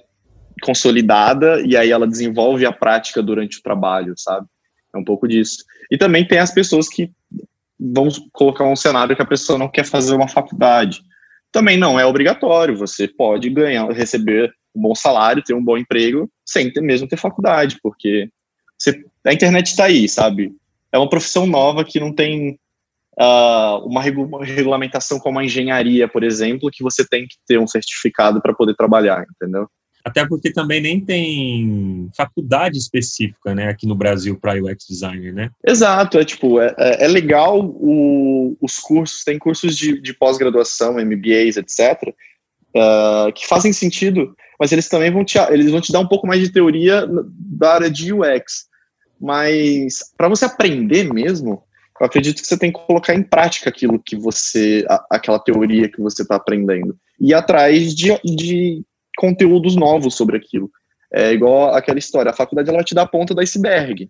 consolidada 0.62 1.62
e 1.62 1.76
aí 1.76 1.92
ela 1.92 2.08
desenvolve 2.08 2.66
a 2.66 2.72
prática 2.72 3.22
durante 3.22 3.60
o 3.60 3.62
trabalho, 3.62 4.14
sabe? 4.18 4.48
É 4.96 4.98
um 4.98 5.04
pouco 5.04 5.28
disso. 5.28 5.64
E 5.92 5.98
também 5.98 6.26
tem 6.26 6.40
as 6.40 6.52
pessoas 6.52 6.88
que 6.88 7.12
vamos 7.80 8.20
colocar 8.32 8.66
um 8.66 8.76
cenário 8.76 9.16
que 9.16 9.22
a 9.22 9.28
pessoa 9.28 9.60
não 9.60 9.68
quer 9.68 9.86
fazer 9.86 10.16
uma 10.16 10.28
faculdade. 10.28 11.02
Também 11.52 11.78
não 11.78 12.00
é 12.00 12.06
obrigatório, 12.06 12.78
você 12.78 13.08
pode 13.08 13.50
ganhar, 13.50 13.90
receber 13.92 14.54
um 14.76 14.82
bom 14.82 14.96
salário, 14.96 15.44
ter 15.44 15.54
um 15.54 15.64
bom 15.64 15.78
emprego, 15.78 16.30
sem 16.46 16.72
ter 16.72 16.82
mesmo 16.82 17.08
ter 17.08 17.18
faculdade, 17.18 17.78
porque 17.82 18.30
você, 18.78 19.04
a 19.26 19.34
internet 19.34 19.68
está 19.68 19.86
aí, 19.86 20.08
sabe? 20.08 20.56
É 20.92 20.98
uma 20.98 21.10
profissão 21.10 21.46
nova 21.46 21.84
que 21.84 22.00
não 22.00 22.14
tem 22.14 22.60
uh, 23.20 23.86
uma, 23.86 24.02
uma 24.06 24.46
regulamentação 24.46 25.20
como 25.20 25.40
a 25.40 25.46
engenharia, 25.46 26.08
por 26.08 26.24
exemplo, 26.24 26.70
que 26.72 26.84
você 26.84 27.06
tem 27.06 27.28
que 27.28 27.36
ter 27.46 27.60
um 27.60 27.68
certificado 27.68 28.42
para 28.42 28.54
poder 28.54 28.76
trabalhar, 28.76 29.26
entendeu? 29.36 29.68
Até 30.04 30.26
porque 30.26 30.52
também 30.52 30.82
nem 30.82 31.04
tem 31.04 32.10
faculdade 32.16 32.78
específica, 32.78 33.54
né, 33.54 33.68
aqui 33.68 33.86
no 33.86 33.96
Brasil 33.96 34.40
para 34.40 34.60
UX 34.60 34.86
designer, 34.88 35.34
né? 35.34 35.52
Exato, 35.66 36.18
é 36.18 36.24
tipo, 36.24 36.60
é, 36.62 36.74
é, 36.78 37.06
é 37.06 37.08
legal 37.08 37.60
o, 37.60 38.58
os 38.62 38.80
cursos, 38.80 39.24
tem 39.24 39.38
cursos 39.38 39.76
de, 39.76 40.02
de 40.02 40.14
pós-graduação, 40.14 40.94
MBAs, 40.94 41.58
etc., 41.58 42.14
uh, 42.76 42.78
ah, 42.78 43.32
que 43.36 43.46
fazem 43.46 43.74
sentido, 43.74 44.34
mas 44.58 44.72
eles 44.72 44.88
também 44.88 45.12
vão 45.12 45.26
te, 45.26 45.38
eles 45.52 45.70
vão 45.70 45.82
te 45.82 45.92
dar 45.92 46.00
um 46.00 46.08
pouco 46.08 46.26
mais 46.26 46.42
de 46.42 46.52
teoria 46.52 47.06
da 47.38 47.74
área 47.74 47.90
de 47.90 48.14
UX. 48.14 48.68
Mas 49.20 50.14
para 50.18 50.30
você 50.30 50.46
aprender 50.46 51.12
mesmo, 51.14 51.64
eu 52.00 52.06
acredito 52.06 52.42
que 52.42 52.48
você 52.48 52.58
tem 52.58 52.72
que 52.72 52.80
colocar 52.80 53.14
em 53.14 53.24
prática 53.24 53.70
aquilo 53.70 54.00
que 54.00 54.16
você, 54.16 54.86
aquela 55.10 55.40
teoria 55.40 55.90
que 55.90 56.02
você 56.02 56.22
está 56.22 56.36
aprendendo. 56.36 56.98
E 57.20 57.34
atrás 57.34 57.94
de, 57.94 58.18
de 58.24 58.84
conteúdos 59.18 59.76
novos 59.76 60.16
sobre 60.16 60.38
aquilo. 60.38 60.72
É 61.12 61.34
igual 61.34 61.74
aquela 61.74 62.00
história, 62.00 62.32
a 62.32 62.36
faculdade 62.36 62.70
ela 62.70 62.84
te 62.84 62.96
dá 62.96 63.02
a 63.02 63.08
ponta 63.08 63.34
do 63.34 63.42
iceberg. 63.42 64.10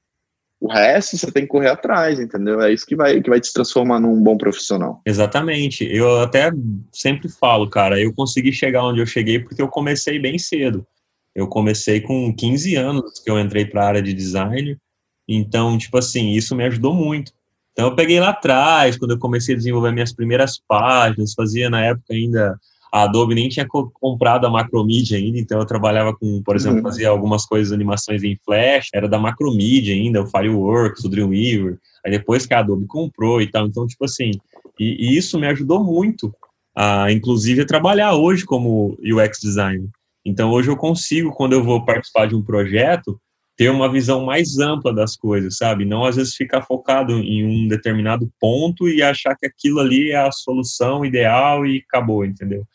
O 0.62 0.68
resto 0.68 1.18
você 1.18 1.32
tem 1.32 1.44
que 1.44 1.50
correr 1.50 1.70
atrás, 1.70 2.20
entendeu? 2.20 2.62
É 2.62 2.72
isso 2.72 2.86
que 2.86 2.96
vai, 2.96 3.22
que 3.22 3.30
vai 3.30 3.40
te 3.40 3.52
transformar 3.54 4.00
num 4.00 4.22
bom 4.22 4.38
profissional. 4.38 5.02
Exatamente. 5.06 5.86
Eu 5.86 6.20
até 6.20 6.52
sempre 6.92 7.30
falo, 7.30 7.70
cara, 7.70 8.00
eu 8.00 8.14
consegui 8.14 8.52
chegar 8.52 8.86
onde 8.86 9.00
eu 9.00 9.06
cheguei 9.06 9.40
porque 9.40 9.62
eu 9.62 9.70
comecei 9.70 10.20
bem 10.20 10.38
cedo. 10.38 10.86
Eu 11.34 11.48
comecei 11.48 12.02
com 12.02 12.36
15 12.36 12.76
anos 12.76 13.20
que 13.20 13.32
eu 13.32 13.40
entrei 13.40 13.66
para 13.66 13.84
a 13.84 13.88
área 13.88 14.02
de 14.02 14.14
design. 14.14 14.78
Então, 15.26 15.78
tipo 15.78 15.98
assim, 15.98 16.32
isso 16.32 16.54
me 16.54 16.66
ajudou 16.66 16.94
muito. 16.94 17.32
Então, 17.72 17.88
eu 17.88 17.96
peguei 17.96 18.20
lá 18.20 18.30
atrás, 18.30 18.98
quando 18.98 19.12
eu 19.12 19.20
comecei 19.20 19.56
a 19.56 19.58
desenvolver 19.58 19.92
minhas 19.92 20.14
primeiras 20.14 20.60
páginas, 20.68 21.34
fazia 21.34 21.70
na 21.70 21.84
época 21.86 22.14
ainda 22.14 22.60
a 22.92 23.04
Adobe 23.04 23.36
nem 23.36 23.48
tinha 23.48 23.68
comprado 23.68 24.48
a 24.48 24.50
Macromedia 24.50 25.18
ainda, 25.18 25.38
então 25.38 25.60
eu 25.60 25.66
trabalhava 25.66 26.16
com, 26.16 26.42
por 26.42 26.56
exemplo, 26.56 26.78
uhum. 26.78 26.84
fazia 26.84 27.10
algumas 27.10 27.46
coisas, 27.46 27.72
animações 27.72 28.24
em 28.24 28.36
Flash, 28.44 28.90
era 28.94 29.08
da 29.08 29.20
Macromedia 29.20 29.94
ainda, 29.94 30.24
o 30.24 30.28
Fireworks, 30.28 31.04
o 31.04 31.10
Dreamweaver, 31.10 31.78
aí 32.04 32.12
depois 32.12 32.46
que 32.46 32.54
a 32.54 32.60
Adobe 32.60 32.88
comprou 32.88 33.42
e 33.42 33.48
tal, 33.48 33.68
então, 33.68 33.86
tipo 33.86 34.04
assim, 34.06 34.32
e, 34.80 35.12
e 35.12 35.18
isso 35.18 35.40
me 35.40 35.48
ajudou 35.48 35.84
muito 35.84 36.34
a, 36.76 37.12
inclusive, 37.12 37.62
a 37.62 37.68
trabalhar 37.68 38.16
hoje 38.16 38.46
como 38.46 38.98
UX 39.04 39.40
designer. 39.42 39.90
Então, 40.26 40.52
hoje 40.52 40.70
eu 40.70 40.78
consigo, 40.78 41.32
quando 41.32 41.54
eu 41.54 41.64
vou 41.64 41.86
participar 41.86 42.28
de 42.28 42.36
um 42.36 42.42
projeto, 42.42 43.20
ter 43.60 43.70
uma 43.70 43.92
visão 43.92 44.24
mais 44.24 44.58
ampla 44.58 44.94
das 44.94 45.18
coisas, 45.18 45.58
sabe? 45.58 45.84
Não 45.84 46.06
às 46.06 46.16
vezes 46.16 46.34
ficar 46.34 46.62
focado 46.62 47.12
em 47.12 47.46
um 47.46 47.68
determinado 47.68 48.32
ponto 48.40 48.88
e 48.88 49.04
achar 49.04 49.36
que 49.36 49.46
aquilo 49.46 49.82
ali 49.82 50.12
é 50.12 50.16
a 50.16 50.32
solução 50.32 51.04
ideal 51.04 51.66
e 51.66 51.84
acabou, 51.86 52.24
entendeu? 52.24 52.66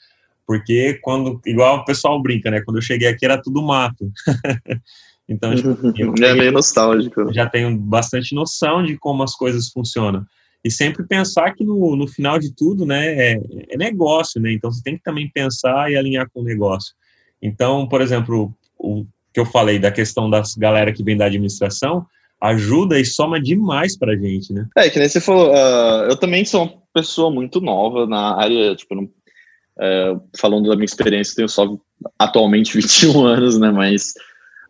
Porque 0.47 1.00
quando, 1.00 1.41
igual 1.47 1.79
o 1.79 1.85
pessoal 1.87 2.21
brinca, 2.21 2.50
né? 2.50 2.61
Quando 2.61 2.76
eu 2.76 2.83
cheguei 2.83 3.09
aqui 3.09 3.25
era 3.25 3.41
tudo 3.41 3.62
mato. 3.62 4.12
Então, 5.26 5.55
tipo, 5.55 5.73
é 6.23 6.35
meio 6.35 6.53
nostálgico. 6.53 7.33
Já 7.33 7.49
tenho 7.49 7.75
bastante 7.79 8.35
noção 8.35 8.85
de 8.85 8.99
como 8.99 9.23
as 9.23 9.35
coisas 9.35 9.71
funcionam. 9.71 10.23
E 10.62 10.71
sempre 10.71 11.03
pensar 11.07 11.55
que 11.55 11.64
no, 11.64 11.97
no 11.97 12.07
final 12.07 12.38
de 12.38 12.55
tudo, 12.55 12.85
né, 12.85 13.33
é, 13.33 13.41
é 13.71 13.76
negócio, 13.79 14.38
né? 14.38 14.53
Então 14.53 14.71
você 14.71 14.83
tem 14.83 14.99
que 14.99 15.03
também 15.03 15.31
pensar 15.33 15.91
e 15.91 15.97
alinhar 15.97 16.29
com 16.31 16.43
o 16.43 16.45
negócio. 16.45 16.93
Então, 17.41 17.88
por 17.88 18.03
exemplo, 18.03 18.55
o 18.79 19.07
que 19.35 19.41
eu 19.41 19.45
falei 19.45 19.81
da 19.81 19.91
questão 19.91 20.31
das 20.31 20.55
galera 20.55 20.93
que 20.93 21.03
vem 21.03 21.17
da 21.17 21.26
administração, 21.26 22.07
ajuda 22.41 23.00
e 23.00 23.05
soma 23.05 23.41
demais 23.41 23.99
pra 23.99 24.17
gente, 24.17 24.53
né? 24.53 24.67
É, 24.76 24.88
que 24.88 24.99
nem 24.99 25.09
você 25.09 25.21
falou, 25.21 25.50
uh, 25.50 26.05
eu 26.09 26.17
também 26.17 26.45
sou 26.45 26.62
uma 26.62 26.73
pessoa 26.95 27.31
muito 27.33 27.61
nova 27.61 28.07
na 28.07 28.41
área, 28.41 28.76
tipo, 28.76 28.95
não, 28.95 29.05
uh, 29.05 30.23
falando 30.38 30.69
da 30.69 30.76
minha 30.76 30.85
experiência, 30.85 31.35
tenho 31.35 31.49
só 31.49 31.76
atualmente 32.17 32.75
21 32.79 33.25
anos, 33.25 33.59
né, 33.59 33.73
mas 33.73 34.12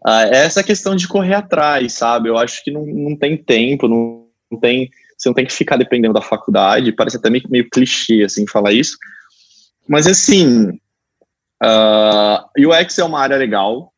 uh, 0.06 0.33
essa 0.33 0.64
questão 0.64 0.97
de 0.97 1.06
correr 1.06 1.35
atrás, 1.35 1.92
sabe? 1.92 2.30
Eu 2.30 2.38
acho 2.38 2.64
que 2.64 2.71
não, 2.71 2.87
não 2.87 3.16
tem 3.16 3.37
tempo, 3.37 3.87
não, 3.87 4.26
não 4.50 4.59
tem, 4.59 4.88
você 5.18 5.28
não 5.28 5.35
tem 5.35 5.44
que 5.44 5.52
ficar 5.52 5.76
dependendo 5.76 6.14
da 6.14 6.23
faculdade, 6.23 6.92
parece 6.92 7.18
até 7.18 7.28
meio, 7.28 7.44
meio 7.50 7.68
clichê, 7.68 8.23
assim, 8.25 8.47
falar 8.47 8.73
isso, 8.73 8.97
mas, 9.87 10.06
assim, 10.06 10.71
uh, 11.62 12.68
UX 12.71 12.99
é 12.99 13.04
uma 13.04 13.21
área 13.21 13.37
legal, 13.37 13.93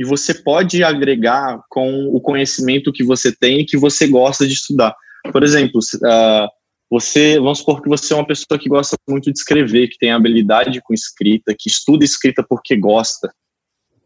e 0.00 0.04
você 0.04 0.32
pode 0.32 0.82
agregar 0.82 1.62
com 1.68 2.06
o 2.06 2.18
conhecimento 2.22 2.90
que 2.90 3.04
você 3.04 3.30
tem 3.30 3.60
e 3.60 3.66
que 3.66 3.76
você 3.76 4.08
gosta 4.08 4.46
de 4.46 4.54
estudar. 4.54 4.96
Por 5.30 5.42
exemplo, 5.42 5.78
uh, 5.78 6.48
você, 6.90 7.38
vamos 7.38 7.58
supor 7.58 7.82
que 7.82 7.88
você 7.90 8.14
é 8.14 8.16
uma 8.16 8.26
pessoa 8.26 8.58
que 8.58 8.66
gosta 8.66 8.96
muito 9.06 9.30
de 9.30 9.38
escrever, 9.38 9.88
que 9.88 9.98
tem 9.98 10.10
habilidade 10.10 10.80
com 10.80 10.94
escrita, 10.94 11.54
que 11.54 11.68
estuda 11.68 12.02
escrita 12.02 12.42
porque 12.42 12.74
gosta. 12.76 13.30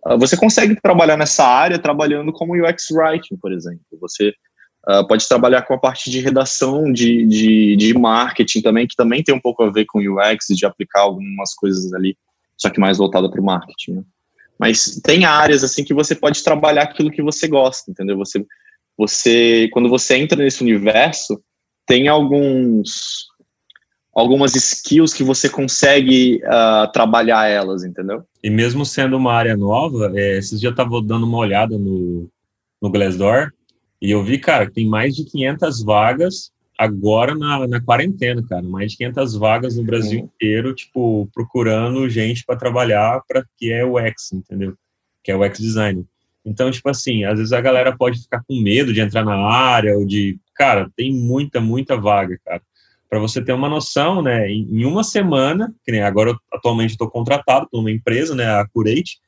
Uh, 0.04 0.18
você 0.18 0.36
consegue 0.36 0.74
trabalhar 0.82 1.16
nessa 1.16 1.46
área 1.46 1.78
trabalhando 1.78 2.32
como 2.32 2.54
UX 2.56 2.90
Writing, 2.90 3.36
por 3.36 3.52
exemplo. 3.52 3.84
Você 4.00 4.34
uh, 4.88 5.06
pode 5.06 5.28
trabalhar 5.28 5.62
com 5.62 5.74
a 5.74 5.78
parte 5.78 6.10
de 6.10 6.18
redação, 6.18 6.92
de, 6.92 7.24
de, 7.24 7.76
de 7.76 7.94
marketing 7.96 8.62
também, 8.62 8.88
que 8.88 8.96
também 8.96 9.22
tem 9.22 9.32
um 9.32 9.40
pouco 9.40 9.62
a 9.62 9.70
ver 9.70 9.84
com 9.84 10.00
UX 10.00 10.46
de 10.56 10.66
aplicar 10.66 11.02
algumas 11.02 11.54
coisas 11.54 11.94
ali, 11.94 12.16
só 12.56 12.68
que 12.68 12.80
mais 12.80 12.98
voltada 12.98 13.30
para 13.30 13.40
o 13.40 13.44
marketing. 13.44 13.92
Né? 13.92 14.02
Mas 14.58 15.00
tem 15.02 15.24
áreas 15.24 15.64
assim 15.64 15.84
que 15.84 15.94
você 15.94 16.14
pode 16.14 16.42
trabalhar 16.42 16.82
aquilo 16.82 17.10
que 17.10 17.22
você 17.22 17.48
gosta, 17.48 17.90
entendeu? 17.90 18.16
Você, 18.18 18.44
você 18.96 19.68
quando 19.72 19.88
você 19.88 20.16
entra 20.16 20.42
nesse 20.42 20.62
universo, 20.62 21.40
tem 21.86 22.08
alguns 22.08 23.26
algumas 24.14 24.54
skills 24.54 25.12
que 25.12 25.24
você 25.24 25.48
consegue 25.48 26.40
uh, 26.44 26.90
trabalhar 26.92 27.48
elas, 27.48 27.84
entendeu? 27.84 28.22
E 28.42 28.48
mesmo 28.48 28.86
sendo 28.86 29.16
uma 29.16 29.32
área 29.32 29.56
nova, 29.56 30.12
é, 30.14 30.38
esses 30.38 30.60
dias 30.60 30.70
eu 30.70 30.70
estava 30.70 31.02
dando 31.02 31.26
uma 31.26 31.38
olhada 31.38 31.76
no, 31.76 32.30
no 32.80 32.90
Glassdoor 32.90 33.50
e 34.00 34.10
eu 34.10 34.22
vi, 34.22 34.38
cara, 34.38 34.66
que 34.66 34.74
tem 34.74 34.86
mais 34.86 35.16
de 35.16 35.24
500 35.24 35.82
vagas 35.82 36.52
agora 36.78 37.34
na, 37.34 37.66
na 37.66 37.80
quarentena, 37.80 38.42
cara, 38.46 38.62
mais 38.62 38.92
de 38.92 38.98
500 38.98 39.36
vagas 39.36 39.76
no 39.76 39.84
Brasil 39.84 40.18
inteiro, 40.20 40.74
tipo, 40.74 41.28
procurando 41.32 42.08
gente 42.08 42.44
para 42.44 42.56
trabalhar 42.56 43.22
para 43.26 43.44
que 43.56 43.72
é 43.72 43.84
o 43.84 43.98
X, 43.98 44.32
entendeu? 44.32 44.76
Que 45.22 45.30
é 45.30 45.36
o 45.36 45.44
X 45.44 45.60
designer. 45.60 46.04
Então, 46.44 46.70
tipo 46.70 46.88
assim, 46.88 47.24
às 47.24 47.38
vezes 47.38 47.52
a 47.52 47.60
galera 47.60 47.96
pode 47.96 48.20
ficar 48.20 48.42
com 48.46 48.60
medo 48.60 48.92
de 48.92 49.00
entrar 49.00 49.24
na 49.24 49.36
área 49.36 49.96
ou 49.96 50.04
de, 50.04 50.38
cara, 50.54 50.90
tem 50.94 51.12
muita, 51.12 51.60
muita 51.60 51.96
vaga, 51.96 52.38
cara. 52.44 52.60
Para 53.08 53.18
você 53.18 53.42
ter 53.42 53.52
uma 53.52 53.68
noção, 53.68 54.20
né, 54.20 54.50
em, 54.50 54.68
em 54.70 54.84
uma 54.84 55.04
semana, 55.04 55.72
que 55.84 55.92
nem 55.92 56.02
agora 56.02 56.30
eu, 56.30 56.36
atualmente 56.52 56.90
estou 56.90 57.08
contratado 57.08 57.68
por 57.70 57.80
uma 57.80 57.90
empresa, 57.90 58.34
né, 58.34 58.46
a 58.46 58.66
Curate, 58.66 59.18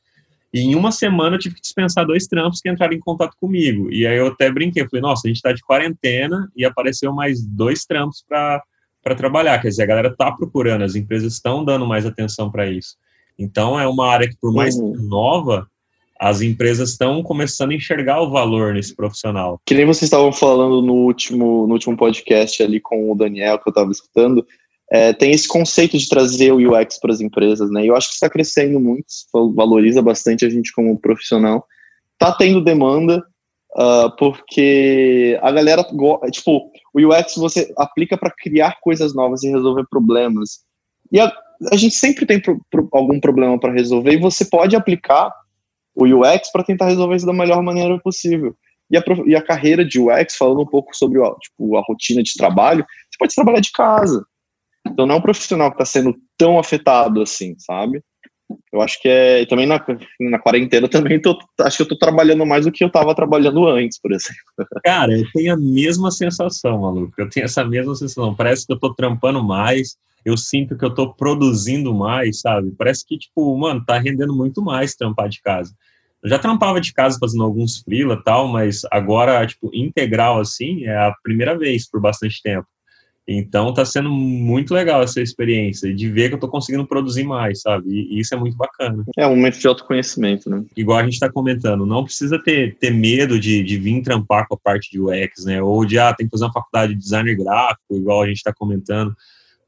e 0.56 0.60
em 0.60 0.74
uma 0.74 0.90
semana 0.90 1.36
eu 1.36 1.40
tive 1.40 1.56
que 1.56 1.60
dispensar 1.60 2.06
dois 2.06 2.26
trampos 2.26 2.62
que 2.62 2.70
entraram 2.70 2.94
em 2.94 2.98
contato 2.98 3.36
comigo. 3.38 3.92
E 3.92 4.06
aí 4.06 4.16
eu 4.16 4.28
até 4.28 4.50
brinquei, 4.50 4.88
falei, 4.88 5.02
nossa, 5.02 5.26
a 5.26 5.28
gente 5.28 5.36
está 5.36 5.52
de 5.52 5.60
quarentena 5.60 6.50
e 6.56 6.64
apareceu 6.64 7.12
mais 7.12 7.46
dois 7.46 7.84
trampos 7.84 8.24
para 8.26 8.62
trabalhar. 9.14 9.60
Quer 9.60 9.68
dizer, 9.68 9.82
a 9.82 9.86
galera 9.86 10.08
está 10.08 10.32
procurando, 10.32 10.82
as 10.82 10.94
empresas 10.94 11.34
estão 11.34 11.62
dando 11.62 11.86
mais 11.86 12.06
atenção 12.06 12.50
para 12.50 12.70
isso. 12.70 12.96
Então 13.38 13.78
é 13.78 13.86
uma 13.86 14.08
área 14.08 14.26
que, 14.26 14.36
por 14.40 14.50
mais 14.50 14.76
uhum. 14.76 14.94
nova, 15.02 15.68
as 16.18 16.40
empresas 16.40 16.92
estão 16.92 17.22
começando 17.22 17.72
a 17.72 17.74
enxergar 17.74 18.22
o 18.22 18.30
valor 18.30 18.72
nesse 18.72 18.96
profissional. 18.96 19.60
Que 19.66 19.74
nem 19.74 19.84
vocês 19.84 20.04
estavam 20.04 20.32
falando 20.32 20.80
no 20.80 20.94
último, 20.94 21.66
no 21.66 21.74
último 21.74 21.98
podcast 21.98 22.62
ali 22.62 22.80
com 22.80 23.12
o 23.12 23.14
Daniel, 23.14 23.58
que 23.58 23.68
eu 23.68 23.72
estava 23.72 23.90
escutando, 23.90 24.46
é, 24.90 25.12
tem 25.12 25.32
esse 25.32 25.48
conceito 25.48 25.98
de 25.98 26.08
trazer 26.08 26.52
o 26.52 26.72
UX 26.72 26.98
para 27.00 27.12
as 27.12 27.20
empresas, 27.20 27.70
né? 27.70 27.84
E 27.84 27.88
eu 27.88 27.96
acho 27.96 28.08
que 28.08 28.14
está 28.14 28.30
crescendo 28.30 28.78
muito, 28.78 29.06
valoriza 29.54 30.00
bastante 30.00 30.44
a 30.44 30.50
gente 30.50 30.72
como 30.72 30.98
profissional. 30.98 31.66
Está 32.12 32.32
tendo 32.32 32.62
demanda, 32.62 33.24
uh, 33.76 34.16
porque 34.16 35.38
a 35.42 35.50
galera, 35.50 35.84
tipo, 36.30 36.70
o 36.94 37.00
UX 37.00 37.34
você 37.36 37.72
aplica 37.76 38.16
para 38.16 38.30
criar 38.30 38.78
coisas 38.80 39.14
novas 39.14 39.42
e 39.42 39.50
resolver 39.50 39.84
problemas. 39.90 40.60
E 41.10 41.18
a, 41.18 41.32
a 41.72 41.76
gente 41.76 41.94
sempre 41.94 42.24
tem 42.24 42.40
pro, 42.40 42.60
pro, 42.70 42.88
algum 42.92 43.18
problema 43.18 43.58
para 43.58 43.72
resolver 43.72 44.12
e 44.12 44.20
você 44.20 44.44
pode 44.44 44.76
aplicar 44.76 45.32
o 45.96 46.04
UX 46.04 46.50
para 46.52 46.62
tentar 46.62 46.86
resolver 46.86 47.16
isso 47.16 47.26
da 47.26 47.32
melhor 47.32 47.60
maneira 47.60 47.98
possível. 47.98 48.54
E 48.88 48.96
a, 48.96 49.02
e 49.26 49.34
a 49.34 49.42
carreira 49.42 49.84
de 49.84 49.98
UX, 49.98 50.36
falando 50.36 50.60
um 50.60 50.66
pouco 50.66 50.96
sobre 50.96 51.20
tipo, 51.40 51.76
a 51.76 51.82
rotina 51.82 52.22
de 52.22 52.34
trabalho, 52.34 52.86
você 53.10 53.18
pode 53.18 53.34
trabalhar 53.34 53.60
de 53.60 53.72
casa 53.72 54.24
então 54.90 55.06
não 55.06 55.16
é 55.16 55.18
um 55.18 55.22
profissional 55.22 55.70
que 55.70 55.74
está 55.74 55.84
sendo 55.84 56.14
tão 56.36 56.58
afetado 56.58 57.22
assim, 57.22 57.54
sabe? 57.58 58.02
Eu 58.72 58.80
acho 58.80 59.00
que 59.00 59.08
é. 59.08 59.42
E 59.42 59.46
também 59.46 59.66
na, 59.66 59.84
na 60.20 60.38
quarentena 60.38 60.88
também 60.88 61.20
tô, 61.20 61.36
acho 61.60 61.78
que 61.78 61.82
eu 61.82 61.88
tô 61.88 61.98
trabalhando 61.98 62.46
mais 62.46 62.64
do 62.64 62.72
que 62.72 62.84
eu 62.84 62.88
estava 62.88 63.14
trabalhando 63.14 63.66
antes, 63.66 64.00
por 64.00 64.12
exemplo. 64.12 64.40
Cara, 64.84 65.12
eu 65.12 65.24
tenho 65.32 65.54
a 65.54 65.56
mesma 65.56 66.10
sensação, 66.10 66.80
maluco. 66.80 67.12
Eu 67.18 67.28
tenho 67.28 67.44
essa 67.44 67.64
mesma 67.64 67.94
sensação. 67.94 68.34
Parece 68.34 68.66
que 68.66 68.72
eu 68.72 68.78
tô 68.78 68.94
trampando 68.94 69.42
mais, 69.42 69.96
eu 70.24 70.36
sinto 70.36 70.76
que 70.76 70.84
eu 70.84 70.94
tô 70.94 71.12
produzindo 71.12 71.92
mais, 71.94 72.40
sabe? 72.40 72.72
Parece 72.76 73.04
que, 73.06 73.18
tipo, 73.18 73.56
mano, 73.56 73.84
tá 73.84 73.98
rendendo 73.98 74.34
muito 74.34 74.62
mais 74.62 74.94
trampar 74.94 75.28
de 75.28 75.40
casa. 75.40 75.72
Eu 76.22 76.30
já 76.30 76.38
trampava 76.38 76.80
de 76.80 76.92
casa 76.92 77.18
fazendo 77.18 77.44
alguns 77.44 77.78
freela 77.78 78.20
tal, 78.22 78.48
mas 78.48 78.82
agora, 78.90 79.46
tipo, 79.46 79.70
integral 79.74 80.40
assim, 80.40 80.84
é 80.84 80.96
a 80.96 81.14
primeira 81.22 81.56
vez 81.56 81.88
por 81.88 82.00
bastante 82.00 82.42
tempo. 82.42 82.66
Então 83.28 83.74
tá 83.74 83.84
sendo 83.84 84.08
muito 84.08 84.72
legal 84.72 85.02
essa 85.02 85.20
experiência 85.20 85.92
de 85.92 86.08
ver 86.08 86.28
que 86.28 86.36
eu 86.36 86.38
tô 86.38 86.48
conseguindo 86.48 86.86
produzir 86.86 87.24
mais, 87.24 87.60
sabe? 87.60 87.90
E 87.90 88.20
isso 88.20 88.32
é 88.34 88.38
muito 88.38 88.56
bacana. 88.56 89.04
É 89.16 89.26
um 89.26 89.34
momento 89.34 89.58
de 89.58 89.66
autoconhecimento, 89.66 90.48
né? 90.48 90.64
Igual 90.76 90.98
a 90.98 91.04
gente 91.04 91.18
tá 91.18 91.28
comentando, 91.28 91.84
não 91.84 92.04
precisa 92.04 92.38
ter, 92.38 92.76
ter 92.76 92.92
medo 92.92 93.40
de, 93.40 93.64
de 93.64 93.76
vir 93.78 94.00
trampar 94.02 94.46
com 94.46 94.54
a 94.54 94.58
parte 94.58 94.90
de 94.92 95.00
UX, 95.00 95.44
né? 95.44 95.60
Ou 95.60 95.84
de, 95.84 95.98
ah, 95.98 96.14
tem 96.14 96.26
que 96.26 96.30
fazer 96.30 96.44
uma 96.44 96.52
faculdade 96.52 96.94
de 96.94 97.00
designer 97.00 97.36
gráfico, 97.36 97.96
igual 97.96 98.22
a 98.22 98.28
gente 98.28 98.42
tá 98.44 98.52
comentando. 98.52 99.12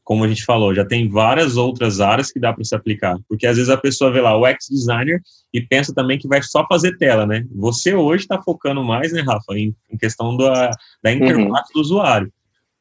Como 0.05 0.25
a 0.25 0.29
gente 0.29 0.45
falou, 0.45 0.75
já 0.75 0.87
tem 0.87 1.09
várias 1.09 1.57
outras 1.57 2.01
áreas 2.01 2.31
que 2.31 2.41
dá 2.41 2.53
para 2.53 2.65
se 2.65 2.75
aplicar. 2.75 3.19
Porque 3.29 3.47
às 3.47 3.57
vezes 3.57 3.71
a 3.71 3.77
pessoa 3.77 4.11
vê 4.11 4.21
lá 4.21 4.37
o 4.37 4.49
UX 4.49 4.69
designer 4.71 5.21
e 5.53 5.61
pensa 5.61 5.93
também 5.93 6.17
que 6.19 6.29
vai 6.29 6.43
só 6.43 6.65
fazer 6.67 6.97
tela, 6.97 7.27
né? 7.27 7.45
Você 7.57 7.93
hoje 7.95 8.23
está 8.23 8.41
focando 8.41 8.83
mais, 8.85 9.13
né, 9.13 9.21
Rafa, 9.21 9.53
em, 9.55 9.75
em 9.91 9.99
questão 9.99 10.35
da, 10.37 10.71
da 11.03 11.13
interface 11.13 11.43
uhum. 11.43 11.75
do 11.75 11.81
usuário. 11.81 12.33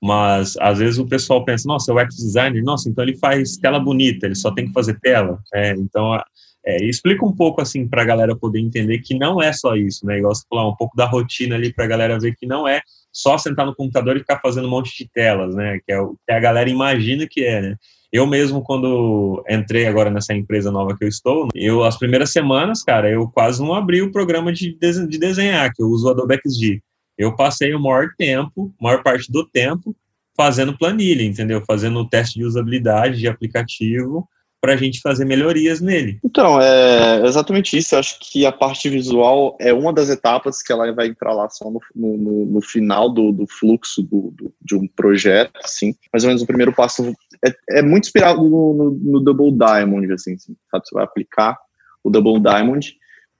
Mas 0.01 0.55
às 0.59 0.77
vezes 0.79 0.99
o 0.99 1.07
pessoal 1.07 1.43
pensa, 1.43 1.67
nossa, 1.67 1.91
é 1.91 1.95
o 1.95 1.97
UX 1.97 2.15
designer, 2.15 2.63
nossa, 2.63 2.87
então 2.89 3.03
ele 3.03 3.17
faz 3.17 3.57
tela 3.57 3.79
bonita, 3.79 4.25
ele 4.25 4.35
só 4.35 4.51
tem 4.51 4.67
que 4.67 4.73
fazer 4.73 4.99
tela. 4.99 5.39
É, 5.53 5.71
então, 5.71 6.15
é, 6.65 6.83
explica 6.83 7.25
um 7.25 7.33
pouco 7.33 7.61
assim 7.61 7.87
para 7.87 8.01
a 8.01 8.05
galera 8.05 8.35
poder 8.35 8.59
entender 8.59 8.99
que 8.99 9.17
não 9.17 9.41
é 9.41 9.53
só 9.53 9.75
isso, 9.75 10.05
né? 10.05 10.17
Igual 10.19 10.35
você 10.35 10.43
falar 10.49 10.67
um 10.67 10.75
pouco 10.75 10.95
da 10.95 11.05
rotina 11.05 11.55
ali 11.55 11.73
para 11.73 11.85
a 11.85 11.87
galera 11.87 12.19
ver 12.19 12.35
que 12.35 12.45
não 12.45 12.67
é 12.67 12.81
só 13.11 13.37
sentar 13.37 13.65
no 13.65 13.75
computador 13.75 14.15
e 14.15 14.19
ficar 14.19 14.39
fazendo 14.39 14.67
um 14.67 14.71
monte 14.71 14.95
de 14.95 15.09
telas, 15.09 15.55
né? 15.55 15.79
Que 15.85 15.93
é 15.93 15.99
o 15.99 16.15
que 16.25 16.31
a 16.31 16.39
galera 16.39 16.69
imagina 16.69 17.25
que 17.29 17.43
é, 17.43 17.61
né? 17.61 17.75
Eu 18.11 18.25
mesmo, 18.25 18.61
quando 18.61 19.43
entrei 19.49 19.85
agora 19.85 20.09
nessa 20.09 20.33
empresa 20.33 20.71
nova 20.71 20.95
que 20.97 21.03
eu 21.03 21.09
estou, 21.09 21.47
eu, 21.53 21.83
as 21.83 21.97
primeiras 21.97 22.31
semanas, 22.31 22.81
cara, 22.83 23.09
eu 23.09 23.27
quase 23.29 23.61
não 23.61 23.73
abri 23.73 24.01
o 24.01 24.11
programa 24.11 24.51
de, 24.53 24.77
de 24.77 25.17
desenhar, 25.17 25.73
que 25.73 25.81
eu 25.81 25.87
uso 25.87 26.07
o 26.07 26.11
Adobe 26.11 26.39
XD 26.45 26.81
eu 27.17 27.35
passei 27.35 27.73
o 27.73 27.79
maior 27.79 28.09
tempo, 28.17 28.73
maior 28.79 29.01
parte 29.03 29.31
do 29.31 29.45
tempo, 29.45 29.95
fazendo 30.35 30.77
planilha, 30.77 31.23
entendeu? 31.23 31.63
Fazendo 31.65 32.07
teste 32.07 32.39
de 32.39 32.45
usabilidade 32.45 33.17
de 33.17 33.27
aplicativo 33.27 34.27
para 34.59 34.73
a 34.73 34.77
gente 34.77 35.01
fazer 35.01 35.23
melhorias 35.23 35.79
nele. 35.81 36.19
Então, 36.23 36.59
é 36.61 37.25
exatamente 37.25 37.77
isso. 37.77 37.95
Eu 37.95 37.99
acho 37.99 38.17
que 38.19 38.45
a 38.45 38.51
parte 38.51 38.89
visual 38.89 39.55
é 39.59 39.71
uma 39.71 39.93
das 39.93 40.09
etapas 40.09 40.61
que 40.61 40.71
ela 40.71 40.91
vai 40.93 41.07
entrar 41.07 41.33
lá 41.33 41.49
só 41.49 41.69
no, 41.69 41.79
no, 41.95 42.45
no 42.45 42.61
final 42.61 43.09
do, 43.09 43.31
do 43.31 43.47
fluxo 43.47 44.01
do, 44.01 44.33
do, 44.35 44.53
de 44.61 44.75
um 44.75 44.87
projeto, 44.87 45.57
assim. 45.63 45.95
Mais 46.11 46.23
ou 46.23 46.29
menos 46.29 46.41
o 46.41 46.47
primeiro 46.47 46.73
passo 46.73 47.13
é, 47.45 47.79
é 47.79 47.81
muito 47.81 48.05
inspirado 48.05 48.41
no, 48.41 48.91
no, 48.99 49.19
Double 49.19 49.51
Diamond, 49.51 50.11
assim, 50.11 50.33
assim, 50.33 50.55
sabe? 50.71 50.87
Você 50.87 50.93
vai 50.93 51.03
aplicar 51.03 51.57
o 52.03 52.09
Double 52.09 52.39
Diamond 52.39 52.95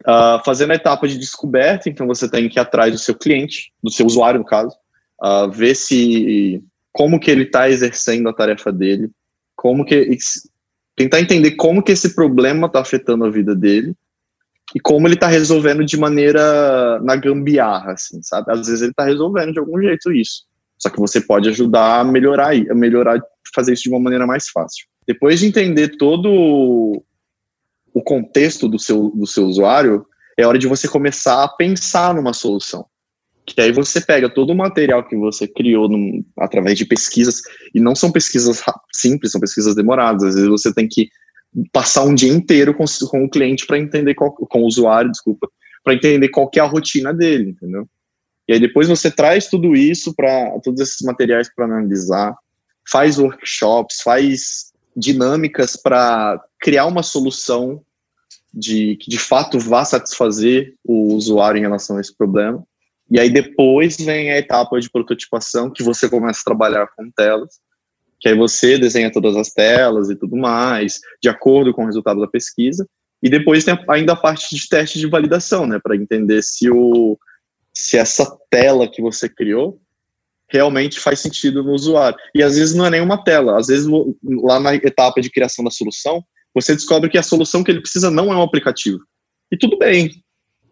Uh, 0.05 0.43
fazendo 0.45 0.71
a 0.71 0.75
etapa 0.75 1.07
de 1.07 1.17
descoberta, 1.17 1.89
então 1.89 2.07
você 2.07 2.29
tem 2.29 2.47
que 2.47 2.59
ir 2.59 2.61
atrás 2.61 2.91
do 2.91 2.99
seu 2.99 3.15
cliente, 3.15 3.73
do 3.83 3.91
seu 3.91 4.05
usuário, 4.05 4.39
no 4.39 4.45
caso, 4.45 4.73
uh, 5.21 5.49
ver 5.49 5.75
se 5.75 6.63
como 6.93 7.19
que 7.19 7.29
ele 7.29 7.43
está 7.43 7.69
exercendo 7.69 8.29
a 8.29 8.33
tarefa 8.33 8.71
dele, 8.71 9.09
como 9.55 9.83
que 9.83 10.17
tentar 10.95 11.19
entender 11.19 11.51
como 11.51 11.83
que 11.83 11.91
esse 11.91 12.15
problema 12.15 12.67
está 12.67 12.79
afetando 12.79 13.25
a 13.25 13.29
vida 13.29 13.55
dele 13.55 13.93
e 14.75 14.79
como 14.79 15.07
ele 15.07 15.13
está 15.13 15.27
resolvendo 15.27 15.85
de 15.85 15.97
maneira 15.97 16.99
na 17.01 17.15
gambiarra, 17.15 17.93
assim, 17.93 18.21
sabe? 18.21 18.51
Às 18.51 18.67
vezes 18.67 18.81
ele 18.81 18.91
está 18.91 19.05
resolvendo 19.05 19.53
de 19.53 19.59
algum 19.59 19.81
jeito 19.81 20.11
isso. 20.11 20.43
Só 20.77 20.89
que 20.89 20.99
você 20.99 21.21
pode 21.21 21.49
ajudar 21.49 21.99
a 21.99 22.03
melhorar, 22.03 22.53
a 22.53 22.75
melhorar, 22.75 23.21
fazer 23.53 23.73
isso 23.73 23.83
de 23.83 23.89
uma 23.89 23.99
maneira 23.99 24.27
mais 24.27 24.49
fácil. 24.49 24.85
Depois 25.07 25.39
de 25.39 25.47
entender 25.47 25.97
todo 25.97 27.03
o 27.97 28.03
contexto 28.03 28.67
do 28.67 28.77
seu, 28.77 29.09
do 29.09 29.25
seu 29.25 29.45
usuário, 29.45 30.05
é 30.37 30.45
hora 30.45 30.59
de 30.59 30.67
você 30.67 30.87
começar 30.87 31.43
a 31.43 31.47
pensar 31.47 32.13
numa 32.13 32.31
solução. 32.31 32.85
Que 33.43 33.59
aí 33.59 33.71
você 33.71 33.99
pega 33.99 34.29
todo 34.29 34.51
o 34.51 34.55
material 34.55 35.03
que 35.03 35.15
você 35.15 35.47
criou 35.47 35.89
num, 35.89 36.23
através 36.37 36.77
de 36.77 36.85
pesquisas, 36.85 37.41
e 37.73 37.79
não 37.79 37.95
são 37.95 38.11
pesquisas 38.11 38.61
simples, 38.93 39.31
são 39.31 39.41
pesquisas 39.41 39.73
demoradas. 39.73 40.23
Às 40.23 40.35
vezes 40.35 40.49
você 40.49 40.71
tem 40.71 40.87
que 40.87 41.09
passar 41.71 42.03
um 42.03 42.13
dia 42.13 42.31
inteiro 42.31 42.71
com, 42.71 42.85
com 43.09 43.25
o 43.25 43.29
cliente 43.29 43.65
para 43.65 43.79
entender, 43.79 44.13
qual, 44.13 44.31
com 44.31 44.61
o 44.61 44.67
usuário, 44.67 45.09
desculpa, 45.09 45.49
para 45.83 45.95
entender 45.95 46.29
qual 46.29 46.51
é 46.55 46.59
a 46.59 46.65
rotina 46.65 47.11
dele, 47.11 47.51
entendeu? 47.51 47.89
E 48.47 48.53
aí 48.53 48.59
depois 48.59 48.87
você 48.87 49.09
traz 49.09 49.47
tudo 49.47 49.75
isso 49.75 50.13
para 50.13 50.51
todos 50.63 50.79
esses 50.81 51.01
materiais 51.01 51.49
para 51.53 51.65
analisar, 51.65 52.35
faz 52.87 53.17
workshops, 53.17 54.01
faz 54.03 54.71
dinâmicas 54.95 55.75
para 55.75 56.39
criar 56.59 56.85
uma 56.85 57.03
solução 57.03 57.83
de 58.53 58.95
que 58.97 59.09
de 59.09 59.19
fato 59.19 59.59
vá 59.59 59.85
satisfazer 59.85 60.75
o 60.83 61.13
usuário 61.13 61.59
em 61.59 61.61
relação 61.61 61.97
a 61.97 62.01
esse 62.01 62.15
problema. 62.15 62.63
E 63.09 63.19
aí 63.19 63.29
depois 63.29 63.97
vem 63.97 64.31
a 64.31 64.37
etapa 64.37 64.79
de 64.79 64.89
prototipação 64.89 65.71
que 65.71 65.83
você 65.83 66.09
começa 66.09 66.41
a 66.41 66.45
trabalhar 66.45 66.87
com 66.95 67.09
telas, 67.11 67.59
que 68.19 68.27
aí 68.27 68.35
você 68.35 68.77
desenha 68.77 69.11
todas 69.11 69.35
as 69.35 69.51
telas 69.51 70.09
e 70.09 70.15
tudo 70.15 70.35
mais, 70.35 70.99
de 71.21 71.29
acordo 71.29 71.73
com 71.73 71.83
o 71.83 71.85
resultado 71.85 72.19
da 72.19 72.27
pesquisa. 72.27 72.87
E 73.21 73.29
depois 73.29 73.63
tem 73.63 73.77
ainda 73.89 74.13
a 74.13 74.17
parte 74.17 74.55
de 74.55 74.67
teste 74.67 74.99
de 74.99 75.07
validação, 75.07 75.65
né, 75.65 75.79
para 75.81 75.95
entender 75.95 76.41
se 76.43 76.69
o 76.69 77.17
se 77.73 77.95
essa 77.95 78.35
tela 78.49 78.89
que 78.89 79.03
você 79.03 79.29
criou 79.29 79.79
realmente 80.49 80.99
faz 80.99 81.19
sentido 81.19 81.61
no 81.61 81.73
usuário. 81.73 82.17
E 82.33 82.41
às 82.41 82.55
vezes 82.55 82.73
não 82.73 82.85
é 82.85 82.89
nenhuma 82.89 83.23
tela, 83.23 83.59
às 83.59 83.67
vezes 83.67 83.87
lá 84.23 84.59
na 84.59 84.73
etapa 84.73 85.21
de 85.21 85.29
criação 85.29 85.63
da 85.63 85.69
solução, 85.69 86.23
você 86.61 86.73
descobre 86.73 87.09
que 87.09 87.17
a 87.17 87.23
solução 87.23 87.63
que 87.63 87.69
ele 87.69 87.81
precisa 87.81 88.09
não 88.09 88.33
é 88.33 88.35
um 88.35 88.41
aplicativo. 88.41 88.99
E 89.51 89.57
tudo 89.57 89.77
bem, 89.77 90.11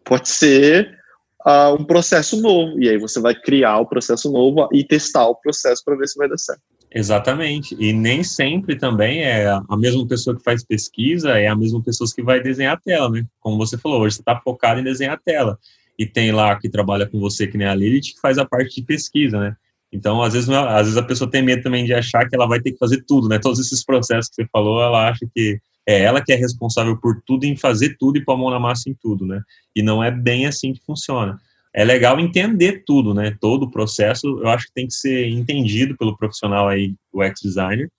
pode 0.04 0.28
ser 0.30 0.98
uh, 1.46 1.74
um 1.80 1.84
processo 1.84 2.42
novo, 2.42 2.82
e 2.82 2.90
aí 2.90 2.98
você 2.98 3.20
vai 3.20 3.36
criar 3.36 3.78
o 3.78 3.86
processo 3.86 4.32
novo 4.32 4.68
e 4.74 4.84
testar 4.84 5.28
o 5.28 5.36
processo 5.36 5.84
para 5.86 5.96
ver 5.96 6.08
se 6.08 6.18
vai 6.18 6.28
dar 6.28 6.38
certo. 6.38 6.62
Exatamente, 6.94 7.76
e 7.78 7.94
nem 7.94 8.24
sempre 8.24 8.76
também 8.76 9.22
é 9.22 9.48
a 9.48 9.78
mesma 9.78 10.08
pessoa 10.08 10.36
que 10.36 10.44
faz 10.44 10.64
pesquisa, 10.64 11.32
é 11.38 11.48
a 11.48 11.56
mesma 11.56 11.84
pessoa 11.84 12.10
que 12.14 12.24
vai 12.24 12.42
desenhar 12.42 12.76
a 12.76 12.80
tela, 12.80 13.10
né? 13.10 13.26
Como 13.40 13.58
você 13.58 13.78
falou, 13.78 14.02
hoje 14.02 14.16
você 14.16 14.22
está 14.22 14.40
focado 14.40 14.80
em 14.80 14.84
desenhar 14.84 15.14
a 15.14 15.20
tela 15.20 15.60
e 16.00 16.06
tem 16.06 16.32
lá 16.32 16.58
que 16.58 16.70
trabalha 16.70 17.06
com 17.06 17.20
você, 17.20 17.48
que 17.48 17.58
nem 17.58 17.68
a 17.68 17.76
Lilith, 17.76 18.14
que 18.14 18.22
faz 18.22 18.38
a 18.38 18.46
parte 18.46 18.76
de 18.76 18.88
pesquisa, 18.88 19.38
né? 19.40 19.56
Então, 19.92 20.22
às 20.22 20.34
vezes, 20.34 20.50
é, 20.50 20.56
às 20.56 20.88
vezes 20.88 20.98
a 20.98 21.04
pessoa 21.04 21.30
tem 21.30 21.42
medo 21.42 21.64
também 21.64 21.86
de 21.86 21.94
achar 21.94 22.28
que 22.28 22.36
ela 22.36 22.48
vai 22.48 22.60
ter 22.60 22.72
que 22.72 22.78
fazer 22.78 23.04
tudo, 23.08 23.30
né? 23.30 23.40
Todos 23.40 23.60
esses 23.60 23.84
processos 23.84 24.30
que 24.30 24.36
você 24.36 24.50
falou, 24.52 24.82
ela 24.82 25.10
acha 25.10 25.26
que 25.34 25.60
é 25.88 26.02
ela 26.02 26.22
que 26.22 26.34
é 26.34 26.36
responsável 26.36 26.98
por 26.98 27.22
tudo, 27.26 27.46
em 27.46 27.56
fazer 27.56 27.96
tudo 27.98 28.18
e 28.18 28.24
pôr 28.24 28.34
a 28.34 28.38
mão 28.38 28.50
na 28.50 28.60
massa 28.60 28.90
em 28.90 28.96
tudo, 29.00 29.26
né? 29.26 29.42
E 29.76 29.84
não 29.84 30.04
é 30.04 30.10
bem 30.10 30.46
assim 30.48 30.74
que 30.74 30.84
funciona. 30.86 31.40
É 31.74 31.84
legal 31.84 32.20
entender 32.20 32.84
tudo, 32.86 33.14
né? 33.14 33.36
Todo 33.40 33.64
o 33.64 33.72
processo, 33.72 34.28
eu 34.40 34.48
acho 34.48 34.68
que 34.68 34.74
tem 34.74 34.88
que 34.88 34.94
ser 34.94 35.28
entendido 35.28 35.96
pelo 35.98 36.18
profissional 36.18 36.68
aí, 36.68 36.94
o 37.12 37.24
ex-designer, 37.24 37.90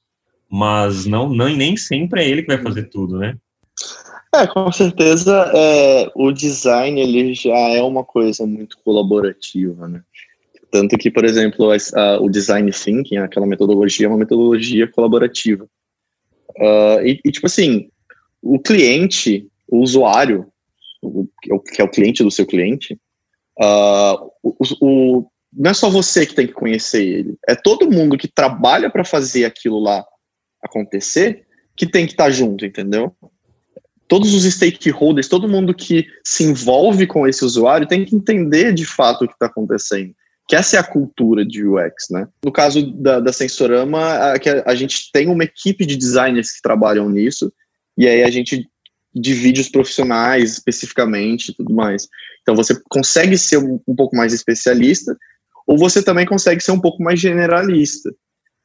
mas 0.50 1.06
não, 1.06 1.28
não, 1.28 1.48
nem 1.48 1.76
sempre 1.76 2.22
é 2.22 2.28
ele 2.28 2.42
que 2.42 2.54
vai 2.54 2.62
fazer 2.62 2.84
tudo, 2.84 3.18
né? 3.18 3.36
É, 4.34 4.46
com 4.46 4.70
certeza, 4.72 5.50
é, 5.54 6.10
o 6.14 6.32
design 6.32 7.00
ele 7.00 7.34
já 7.34 7.56
é 7.56 7.82
uma 7.82 8.04
coisa 8.04 8.46
muito 8.46 8.76
colaborativa, 8.84 9.86
né? 9.88 10.02
Tanto 10.70 10.98
que, 10.98 11.10
por 11.10 11.24
exemplo, 11.24 11.70
a, 11.70 11.76
a, 12.00 12.20
o 12.20 12.28
design 12.28 12.70
thinking, 12.70 13.18
aquela 13.18 13.46
metodologia, 13.46 14.06
é 14.06 14.08
uma 14.08 14.18
metodologia 14.18 14.88
colaborativa. 14.88 15.66
Uh, 16.58 17.06
e, 17.06 17.20
e, 17.24 17.30
tipo 17.30 17.46
assim, 17.46 17.90
o 18.42 18.58
cliente, 18.58 19.46
o 19.68 19.78
usuário, 19.78 20.46
o, 21.02 21.26
que 21.60 21.80
é 21.80 21.84
o 21.84 21.90
cliente 21.90 22.22
do 22.22 22.30
seu 22.30 22.46
cliente, 22.46 22.98
uh, 23.60 24.30
o, 24.42 24.56
o, 24.80 25.30
não 25.52 25.70
é 25.70 25.74
só 25.74 25.90
você 25.90 26.26
que 26.26 26.34
tem 26.34 26.46
que 26.46 26.52
conhecer 26.52 27.04
ele, 27.04 27.36
é 27.48 27.54
todo 27.54 27.90
mundo 27.90 28.18
que 28.18 28.28
trabalha 28.28 28.90
para 28.90 29.04
fazer 29.04 29.44
aquilo 29.44 29.78
lá 29.78 30.04
acontecer 30.62 31.46
que 31.76 31.86
tem 31.86 32.06
que 32.06 32.12
estar 32.12 32.24
tá 32.24 32.30
junto, 32.30 32.64
entendeu? 32.64 33.14
todos 34.08 34.34
os 34.34 34.44
stakeholders, 34.44 35.28
todo 35.28 35.48
mundo 35.48 35.74
que 35.74 36.06
se 36.24 36.44
envolve 36.44 37.06
com 37.06 37.26
esse 37.26 37.44
usuário 37.44 37.86
tem 37.86 38.04
que 38.04 38.14
entender 38.14 38.72
de 38.72 38.84
fato 38.84 39.24
o 39.24 39.28
que 39.28 39.34
está 39.34 39.46
acontecendo. 39.46 40.14
Que 40.48 40.54
essa 40.54 40.76
é 40.76 40.78
a 40.78 40.84
cultura 40.84 41.44
de 41.44 41.66
UX, 41.66 42.08
né? 42.10 42.28
No 42.44 42.52
caso 42.52 42.92
da, 42.92 43.18
da 43.18 43.32
Sensorama, 43.32 44.00
a, 44.00 44.34
a, 44.66 44.74
gente 44.74 45.10
tem 45.12 45.28
uma 45.28 45.44
equipe 45.44 45.84
de 45.84 45.96
designers 45.96 46.52
que 46.52 46.62
trabalham 46.62 47.08
nisso, 47.08 47.52
e 47.98 48.06
aí 48.06 48.22
a 48.22 48.30
gente 48.30 48.68
divide 49.12 49.60
os 49.60 49.68
profissionais 49.68 50.52
especificamente 50.52 51.48
e 51.48 51.54
tudo 51.54 51.74
mais. 51.74 52.06
Então 52.42 52.54
você 52.54 52.80
consegue 52.88 53.36
ser 53.36 53.56
um, 53.56 53.80
um 53.88 53.96
pouco 53.96 54.14
mais 54.14 54.32
especialista, 54.32 55.16
ou 55.66 55.76
você 55.76 56.02
também 56.02 56.26
consegue 56.26 56.62
ser 56.62 56.70
um 56.70 56.80
pouco 56.80 57.02
mais 57.02 57.18
generalista. 57.18 58.14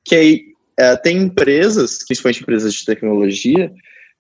Que 0.06 0.16
aí 0.16 0.42
é, 0.78 0.96
tem 0.98 1.18
empresas, 1.18 2.00
principalmente 2.06 2.42
empresas 2.44 2.74
de 2.74 2.86
tecnologia, 2.86 3.72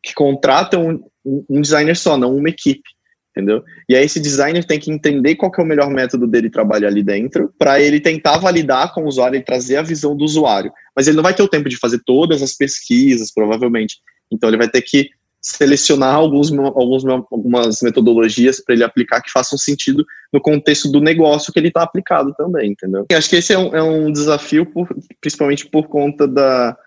que 0.01 0.15
contratam 0.15 1.03
um, 1.23 1.45
um 1.47 1.61
designer 1.61 1.95
só, 1.95 2.17
não 2.17 2.35
uma 2.35 2.49
equipe 2.49 2.89
entendeu? 3.31 3.63
E 3.87 3.95
aí 3.95 4.05
esse 4.05 4.19
designer 4.19 4.63
tem 4.65 4.79
que 4.79 4.91
entender 4.91 5.35
qual 5.35 5.51
que 5.51 5.59
é 5.59 5.63
o 5.63 5.67
melhor 5.67 5.89
método 5.89 6.27
dele 6.27 6.49
trabalhar 6.49 6.89
ali 6.89 7.01
dentro, 7.01 7.53
para 7.57 7.81
ele 7.81 7.99
tentar 7.99 8.37
validar 8.37 8.93
com 8.93 9.03
o 9.03 9.07
usuário 9.07 9.37
e 9.37 9.43
trazer 9.43 9.77
a 9.77 9.81
visão 9.81 10.15
do 10.15 10.23
usuário. 10.23 10.71
Mas 10.95 11.07
ele 11.07 11.15
não 11.15 11.23
vai 11.23 11.33
ter 11.33 11.43
o 11.43 11.47
tempo 11.47 11.69
de 11.69 11.77
fazer 11.77 12.01
todas 12.05 12.41
as 12.41 12.53
pesquisas, 12.53 13.33
provavelmente. 13.33 13.97
Então 14.31 14.49
ele 14.49 14.57
vai 14.57 14.69
ter 14.69 14.81
que 14.81 15.09
selecionar 15.41 16.13
alguns, 16.13 16.51
alguns 16.51 17.03
algumas 17.31 17.81
metodologias 17.81 18.59
para 18.63 18.75
ele 18.75 18.83
aplicar 18.83 19.21
que 19.21 19.31
façam 19.31 19.57
sentido 19.57 20.05
no 20.31 20.39
contexto 20.39 20.91
do 20.91 21.01
negócio 21.01 21.51
que 21.51 21.57
ele 21.57 21.69
está 21.69 21.81
aplicado 21.81 22.31
também, 22.37 22.71
entendeu? 22.71 23.07
Eu 23.09 23.17
acho 23.17 23.27
que 23.27 23.37
esse 23.37 23.51
é 23.51 23.57
um, 23.57 23.75
é 23.75 23.81
um 23.81 24.11
desafio, 24.11 24.67
por, 24.67 24.87
principalmente 25.19 25.65
por 25.65 25.87
conta 25.87 26.27
da, 26.27 26.77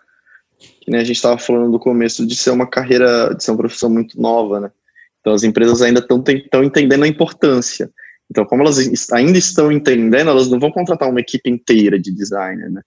que 0.80 0.90
né, 0.90 0.98
a 0.98 1.04
gente 1.04 1.16
estava 1.16 1.36
falando 1.36 1.72
no 1.72 1.80
começo 1.80 2.24
de 2.24 2.36
ser 2.36 2.50
uma 2.50 2.66
carreira, 2.66 3.34
de 3.34 3.42
ser 3.42 3.50
uma 3.50 3.58
profissão 3.58 3.90
muito 3.90 4.20
nova, 4.20 4.60
né? 4.60 4.70
Então 5.24 5.32
as 5.32 5.42
empresas 5.42 5.80
ainda 5.80 6.00
estão 6.00 6.62
entendendo 6.62 7.02
a 7.02 7.08
importância. 7.08 7.90
Então, 8.30 8.44
como 8.44 8.62
elas 8.62 8.78
ainda 9.10 9.38
estão 9.38 9.72
entendendo, 9.72 10.28
elas 10.28 10.50
não 10.50 10.60
vão 10.60 10.70
contratar 10.70 11.08
uma 11.08 11.20
equipe 11.20 11.48
inteira 11.48 11.98
de 11.98 12.12
designer, 12.12 12.70
né? 12.70 12.82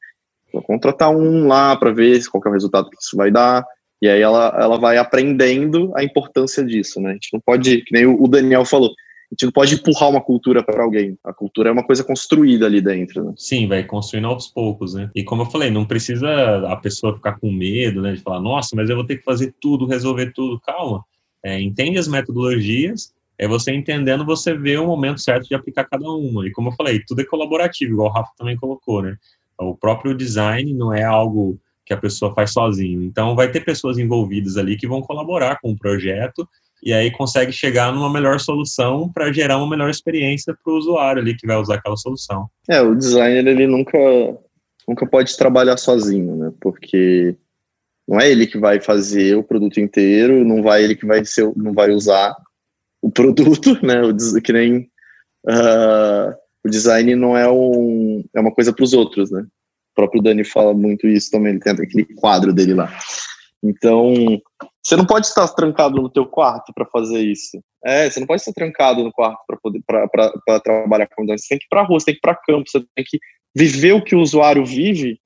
Vão 0.54 0.62
contratar 0.62 1.10
um 1.10 1.47
lá 1.47 1.76
para 1.76 1.91
ver 1.91 2.23
qual 2.28 2.43
é 2.45 2.50
o 2.50 2.54
resultado 2.54 2.89
que 2.91 2.97
isso 3.02 3.17
vai 3.17 3.32
dar, 3.32 3.65
e 4.00 4.08
aí 4.08 4.21
ela, 4.21 4.56
ela 4.60 4.78
vai 4.78 4.97
aprendendo 4.97 5.91
a 5.95 6.04
importância 6.04 6.63
disso, 6.63 7.02
né? 7.02 7.12
A 7.12 7.13
gente 7.13 7.30
não 7.34 7.39
pode, 7.39 7.82
que 7.82 7.93
nem 7.93 8.06
o 8.06 8.28
Daniel 8.28 8.65
falou, 8.65 8.89
a 8.89 9.34
gente 9.34 9.45
não 9.45 9.52
pode 9.52 9.76
empurrar 9.76 10.10
uma 10.10 10.21
cultura 10.21 10.63
para 10.63 10.84
alguém. 10.84 11.17
A 11.23 11.34
cultura 11.34 11.69
é 11.69 11.71
uma 11.71 11.84
coisa 11.84 12.04
construída 12.04 12.65
ali 12.65 12.80
dentro. 12.80 13.26
Né? 13.26 13.34
Sim, 13.36 13.67
vai 13.67 13.84
construindo 13.84 14.28
aos 14.28 14.47
poucos, 14.47 14.93
né? 14.93 15.10
E 15.15 15.23
como 15.23 15.41
eu 15.41 15.47
falei, 15.47 15.69
não 15.71 15.86
precisa 15.86 16.30
a 16.67 16.76
pessoa 16.78 17.15
ficar 17.15 17.39
com 17.39 17.52
medo, 17.52 18.02
né? 18.02 18.13
De 18.13 18.21
falar, 18.21 18.39
nossa, 18.39 18.76
mas 18.76 18.89
eu 18.89 18.95
vou 18.95 19.06
ter 19.06 19.17
que 19.17 19.23
fazer 19.23 19.54
tudo, 19.60 19.88
resolver 19.88 20.32
tudo. 20.34 20.60
Calma. 20.62 21.04
É, 21.43 21.60
entende 21.60 21.97
as 21.97 22.08
metodologias, 22.08 23.13
é 23.38 23.47
você 23.47 23.71
entendendo, 23.73 24.26
você 24.26 24.54
vê 24.54 24.78
o 24.78 24.88
momento 24.88 25.21
certo 25.21 25.47
de 25.47 25.56
aplicar 25.56 25.86
cada 25.86 26.10
uma. 26.10 26.47
E 26.47 26.52
como 26.52 26.69
eu 26.69 26.73
falei, 26.73 27.02
tudo 27.08 27.21
é 27.21 27.26
colaborativo, 27.26 27.93
igual 27.93 28.10
o 28.10 28.12
Rafa 28.12 28.32
também 28.38 28.58
colocou, 28.58 29.02
né? 29.02 29.15
O 29.60 29.76
próprio 29.76 30.15
design 30.15 30.73
não 30.73 30.93
é 30.93 31.04
algo 31.04 31.60
que 31.86 31.93
a 31.93 31.97
pessoa 31.97 32.34
faz 32.34 32.52
sozinho. 32.52 33.02
Então, 33.04 33.36
vai 33.36 33.50
ter 33.50 33.63
pessoas 33.63 33.97
envolvidas 33.97 34.58
ali 34.58 34.76
que 34.76 34.88
vão 34.88 35.02
colaborar 35.02 35.60
com 35.62 35.71
o 35.71 35.78
projeto 35.78 36.47
e 36.84 36.93
aí 36.93 37.10
consegue 37.12 37.52
chegar 37.52 37.91
numa 37.91 38.12
melhor 38.12 38.39
solução 38.39 39.10
para 39.10 39.32
gerar 39.32 39.58
uma 39.58 39.69
melhor 39.69 39.89
experiência 39.89 40.56
para 40.63 40.73
o 40.73 40.78
usuário 40.78 41.21
ali 41.21 41.36
que 41.36 41.47
vai 41.47 41.58
usar 41.58 41.76
aquela 41.76 41.97
solução. 41.97 42.47
É, 42.69 42.82
o 42.82 42.93
designer 42.93 43.47
ele 43.47 43.65
nunca 43.65 43.97
nunca 44.88 45.06
pode 45.06 45.36
trabalhar 45.36 45.78
sozinho, 45.78 46.36
né? 46.36 46.52
Porque 46.62 47.36
não 48.08 48.20
é 48.20 48.32
ele 48.32 48.48
que 48.48 48.58
vai 48.58 48.80
fazer 48.80 49.36
o 49.36 49.43
produto 49.43 49.80
inteiro, 49.80 50.46
não 50.46 50.63
vai 50.63 50.84
ele 50.84 50.96
que 50.96 51.06
vai 51.06 51.26
ser, 51.26 51.52
não 51.56 51.74
vai 51.74 51.91
usar 51.91 52.36
o 53.02 53.12
produto, 53.12 53.78
né? 53.86 54.02
O, 54.02 54.41
que 54.41 54.54
nem 54.54 54.89
uh, 55.48 56.34
o 56.65 56.70
design 56.70 57.15
não 57.15 57.38
é 57.38 57.50
um 57.52 58.24
é 58.34 58.39
uma 58.39 58.54
coisa 58.54 58.72
para 58.72 58.84
os 58.84 58.93
outros, 58.93 59.30
né? 59.30 59.41
O 59.41 59.96
próprio 59.96 60.22
Dani 60.22 60.43
fala 60.43 60.74
muito 60.74 61.08
isso 61.08 61.32
também, 61.32 61.52
ele 61.52 61.60
tem 61.60 61.74
aquele 61.74 62.06
quadro 62.15 62.54
dele 62.54 62.74
lá. 62.74 62.91
Então, 63.63 64.13
você 64.84 64.96
não 64.96 65.06
pode 65.06 65.26
estar 65.26 65.48
trancado 65.50 66.02
no 66.02 66.10
teu 66.10 66.26
quarto 66.26 66.72
para 66.74 66.86
fazer 66.86 67.20
isso. 67.20 67.60
É, 67.84 68.10
você 68.10 68.20
não 68.20 68.28
pode 68.28 68.41
estar 68.41 68.54
trancado 68.54 69.04
no 69.04 69.12
quarto 69.12 69.39
para 69.48 69.58
poder 69.58 69.82
para 69.86 70.60
trabalhar 70.60 71.08
com 71.08 71.26
dança. 71.26 71.43
Você 71.43 71.50
tem 71.50 71.58
que 71.58 71.65
ir 71.65 71.70
para 71.70 71.84
rua, 71.84 72.00
você 72.00 72.06
tem 72.06 72.13
que 72.13 72.20
ir 72.20 72.22
para 72.22 72.36
campo, 72.36 72.70
você 72.70 72.80
tem 72.96 73.06
que 73.06 73.20
viver 73.56 73.93
o 73.93 74.04
que 74.04 74.15
o 74.15 74.22
usuário 74.22 74.63
vive 74.65 75.20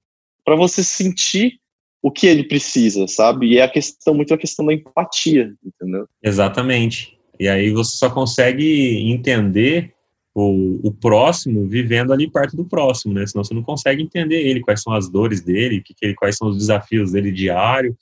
para 0.45 0.55
você 0.55 0.83
sentir 0.83 1.60
o 2.01 2.11
que 2.11 2.25
ele 2.25 2.43
precisa, 2.43 3.07
sabe? 3.07 3.47
E 3.47 3.57
é 3.57 3.63
a 3.63 3.69
questão 3.69 4.13
muito 4.13 4.33
a 4.33 4.37
questão 4.37 4.65
da 4.65 4.73
empatia, 4.73 5.53
entendeu? 5.63 6.07
Exatamente. 6.23 7.17
E 7.39 7.47
aí 7.47 7.71
você 7.71 7.97
só 7.97 8.09
consegue 8.09 8.97
entender 9.11 9.93
o, 10.33 10.79
o 10.87 10.91
próximo 10.91 11.67
vivendo 11.67 12.13
ali 12.13 12.29
perto 12.29 12.55
do 12.55 12.65
próximo, 12.65 13.13
né? 13.13 13.25
Senão 13.27 13.43
você 13.43 13.53
não 13.53 13.63
consegue 13.63 14.01
entender 14.01 14.41
ele, 14.41 14.61
quais 14.61 14.81
são 14.81 14.93
as 14.93 15.09
dores 15.09 15.41
dele, 15.41 15.81
que, 15.81 15.93
que, 15.93 16.13
quais 16.13 16.37
são 16.37 16.49
os 16.49 16.57
desafios 16.57 17.11
dele 17.11 17.31
diário, 17.31 17.95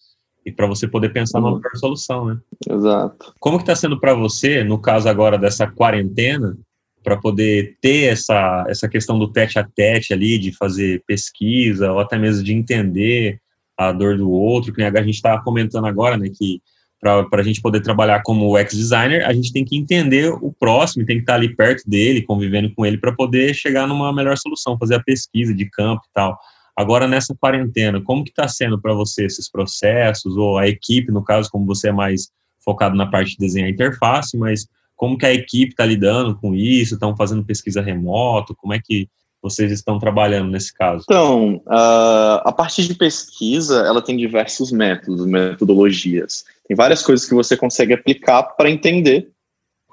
e 0.45 0.51
para 0.51 0.67
você 0.67 0.87
poder 0.87 1.09
pensar 1.09 1.39
numa 1.39 1.51
uhum. 1.51 1.57
melhor 1.57 1.75
solução, 1.75 2.25
né? 2.25 2.37
Exato. 2.69 3.33
Como 3.39 3.57
que 3.57 3.63
está 3.63 3.75
sendo 3.75 3.99
para 3.99 4.13
você, 4.13 4.63
no 4.63 4.79
caso 4.79 5.09
agora 5.09 5.37
dessa 5.37 5.67
quarentena, 5.67 6.57
para 7.03 7.17
poder 7.17 7.77
ter 7.81 8.11
essa, 8.11 8.65
essa 8.67 8.87
questão 8.87 9.17
do 9.17 9.31
tete 9.31 9.57
a 9.57 9.63
tete 9.63 10.13
ali, 10.13 10.37
de 10.37 10.51
fazer 10.51 11.03
pesquisa, 11.07 11.91
ou 11.91 11.99
até 11.99 12.17
mesmo 12.17 12.43
de 12.43 12.53
entender 12.53 13.39
a 13.79 13.93
dor 13.93 14.17
do 14.17 14.29
outro, 14.29 14.73
que 14.73 14.83
a 14.83 15.01
gente 15.01 15.15
está 15.15 15.39
comentando 15.41 15.85
agora, 15.85 16.17
né, 16.17 16.29
que 16.29 16.61
para 16.99 17.25
a 17.31 17.43
gente 17.43 17.61
poder 17.61 17.79
trabalhar 17.79 18.21
como 18.23 18.53
UX 18.53 18.75
designer, 18.75 19.25
a 19.25 19.31
gente 19.31 19.53
tem 19.53 19.63
que 19.63 19.77
entender 19.77 20.29
o 20.29 20.51
próximo, 20.51 21.05
tem 21.05 21.15
que 21.15 21.21
estar 21.21 21.33
tá 21.33 21.39
ali 21.39 21.55
perto 21.55 21.89
dele, 21.89 22.21
convivendo 22.21 22.73
com 22.75 22.85
ele, 22.85 22.97
para 22.97 23.15
poder 23.15 23.53
chegar 23.53 23.87
numa 23.87 24.13
melhor 24.13 24.37
solução, 24.37 24.77
fazer 24.77 24.95
a 24.95 25.03
pesquisa 25.03 25.55
de 25.55 25.69
campo 25.69 26.01
e 26.05 26.13
tal. 26.13 26.37
Agora, 26.75 27.07
nessa 27.07 27.33
quarentena, 27.33 28.01
como 28.01 28.25
que 28.25 28.31
está 28.31 28.49
sendo 28.49 28.81
para 28.81 28.93
você 28.93 29.25
esses 29.25 29.49
processos, 29.49 30.35
ou 30.35 30.57
a 30.57 30.67
equipe, 30.67 31.09
no 31.09 31.23
caso, 31.23 31.49
como 31.49 31.65
você 31.65 31.87
é 31.87 31.93
mais 31.93 32.29
focado 32.63 32.97
na 32.97 33.07
parte 33.07 33.31
de 33.31 33.37
desenhar 33.37 33.69
interface, 33.69 34.37
mas 34.37 34.67
como 34.93 35.17
que 35.17 35.25
a 35.25 35.33
equipe 35.33 35.71
está 35.71 35.85
lidando 35.85 36.35
com 36.35 36.53
isso? 36.53 36.95
Estão 36.95 37.15
fazendo 37.15 37.45
pesquisa 37.45 37.81
remoto? 37.81 38.53
Como 38.57 38.73
é 38.73 38.79
que 38.83 39.07
vocês 39.41 39.71
estão 39.71 39.99
trabalhando 39.99 40.51
nesse 40.51 40.73
caso? 40.73 41.03
Então, 41.03 41.61
a 41.67 42.51
parte 42.51 42.85
de 42.85 42.93
pesquisa, 42.93 43.85
ela 43.85 44.01
tem 44.01 44.17
diversos 44.17 44.71
métodos, 44.71 45.25
metodologias. 45.25 46.45
Tem 46.67 46.75
várias 46.75 47.01
coisas 47.01 47.27
que 47.27 47.33
você 47.33 47.55
consegue 47.55 47.93
aplicar 47.93 48.43
para 48.43 48.69
entender. 48.69 49.31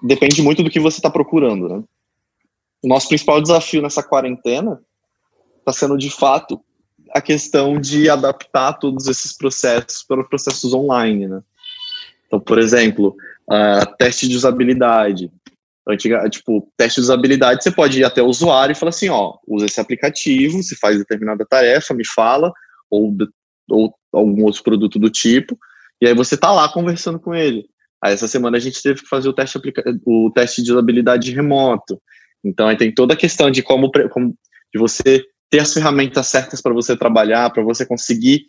Depende 0.03 0.43
muito 0.43 0.63
do 0.63 0.71
que 0.71 0.81
você 0.81 0.99
está 0.99 1.09
procurando, 1.09 1.69
né? 1.69 1.83
O 2.83 2.89
nosso 2.89 3.09
principal 3.09 3.41
desafio 3.41 3.81
nessa 3.81 4.03
quarentena 4.03 4.81
está 5.59 5.73
sendo, 5.73 5.97
de 5.97 6.11
fato, 6.11 6.61
a 7.15 7.21
questão 7.21 7.81
de 7.81 8.11
adaptar 8.11 8.75
todos 8.75 9.07
esses 9.07 9.33
processos 9.33 10.03
para 10.03 10.23
processos 10.25 10.75
online, 10.75 11.27
né? 11.27 11.43
Então, 12.27 12.41
por 12.41 12.59
exemplo, 12.59 13.17
uh, 13.51 13.97
teste 13.97 14.29
de 14.29 14.37
usabilidade. 14.37 15.31
Antiga, 15.89 16.29
tipo, 16.29 16.69
teste 16.77 17.01
de 17.01 17.05
usabilidade, 17.05 17.63
você 17.63 17.71
pode 17.71 18.01
ir 18.01 18.05
até 18.05 18.21
o 18.21 18.27
usuário 18.27 18.73
e 18.73 18.77
falar 18.77 18.91
assim, 18.91 19.09
ó, 19.09 19.37
usa 19.47 19.67
esse 19.67 19.81
aplicativo, 19.81 20.61
se 20.63 20.75
faz 20.77 20.99
determinada 20.99 21.47
tarefa, 21.49 21.95
me 21.95 22.05
fala, 22.05 22.53
ou, 22.91 23.17
ou 23.71 23.95
algum 24.13 24.45
outro 24.45 24.65
produto 24.65 24.99
do 24.99 25.09
tipo, 25.09 25.57
e 26.01 26.07
aí 26.07 26.15
você 26.15 26.37
tá 26.37 26.51
lá 26.51 26.69
conversando 26.69 27.21
com 27.21 27.35
ele. 27.35 27.67
Aí 28.03 28.13
essa 28.13 28.27
semana 28.27 28.57
a 28.57 28.61
gente 28.61 28.83
teve 28.83 29.03
que 29.03 29.09
fazer 29.09 29.29
o 29.29 29.33
teste, 29.33 29.59
o 30.05 30.31
teste 30.35 30.63
de 30.63 30.73
usabilidade 30.73 31.33
remoto. 31.33 32.01
Então 32.45 32.69
aí 32.69 32.77
tem 32.77 32.93
toda 32.93 33.15
a 33.15 33.17
questão 33.17 33.51
de 33.51 33.63
como, 33.63 33.91
como 34.11 34.37
de 34.73 34.79
você 34.79 35.25
ter 35.51 35.61
as 35.61 35.73
ferramentas 35.73 36.27
certas 36.27 36.61
para 36.61 36.75
você 36.75 36.97
trabalhar, 36.97 37.51
para 37.51 37.63
você 37.63 37.87
conseguir 37.87 38.47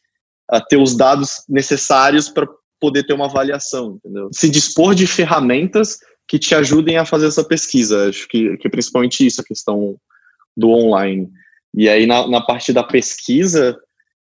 uh, 0.52 0.62
ter 0.68 0.78
os 0.78 0.96
dados 0.98 1.44
necessários 1.48 2.30
para 2.30 2.48
poder 2.80 3.04
ter 3.04 3.14
uma 3.14 3.26
avaliação, 3.26 3.98
entendeu? 3.98 4.30
Se 4.34 4.50
dispor 4.50 4.94
de 4.94 5.08
ferramentas 5.08 5.98
que 6.28 6.38
te 6.38 6.54
ajudem 6.54 6.98
a 6.98 7.06
fazer 7.06 7.28
essa 7.28 7.44
pesquisa. 7.44 8.10
Acho 8.10 8.28
que, 8.28 8.58
que 8.58 8.68
é 8.68 8.70
principalmente 8.70 9.26
isso, 9.26 9.42
a 9.42 9.46
questão 9.46 9.98
do 10.56 10.70
online. 10.70 11.30
E 11.74 11.88
aí, 11.88 12.06
na, 12.06 12.28
na 12.28 12.42
parte 12.42 12.74
da 12.74 12.84
pesquisa, 12.84 13.78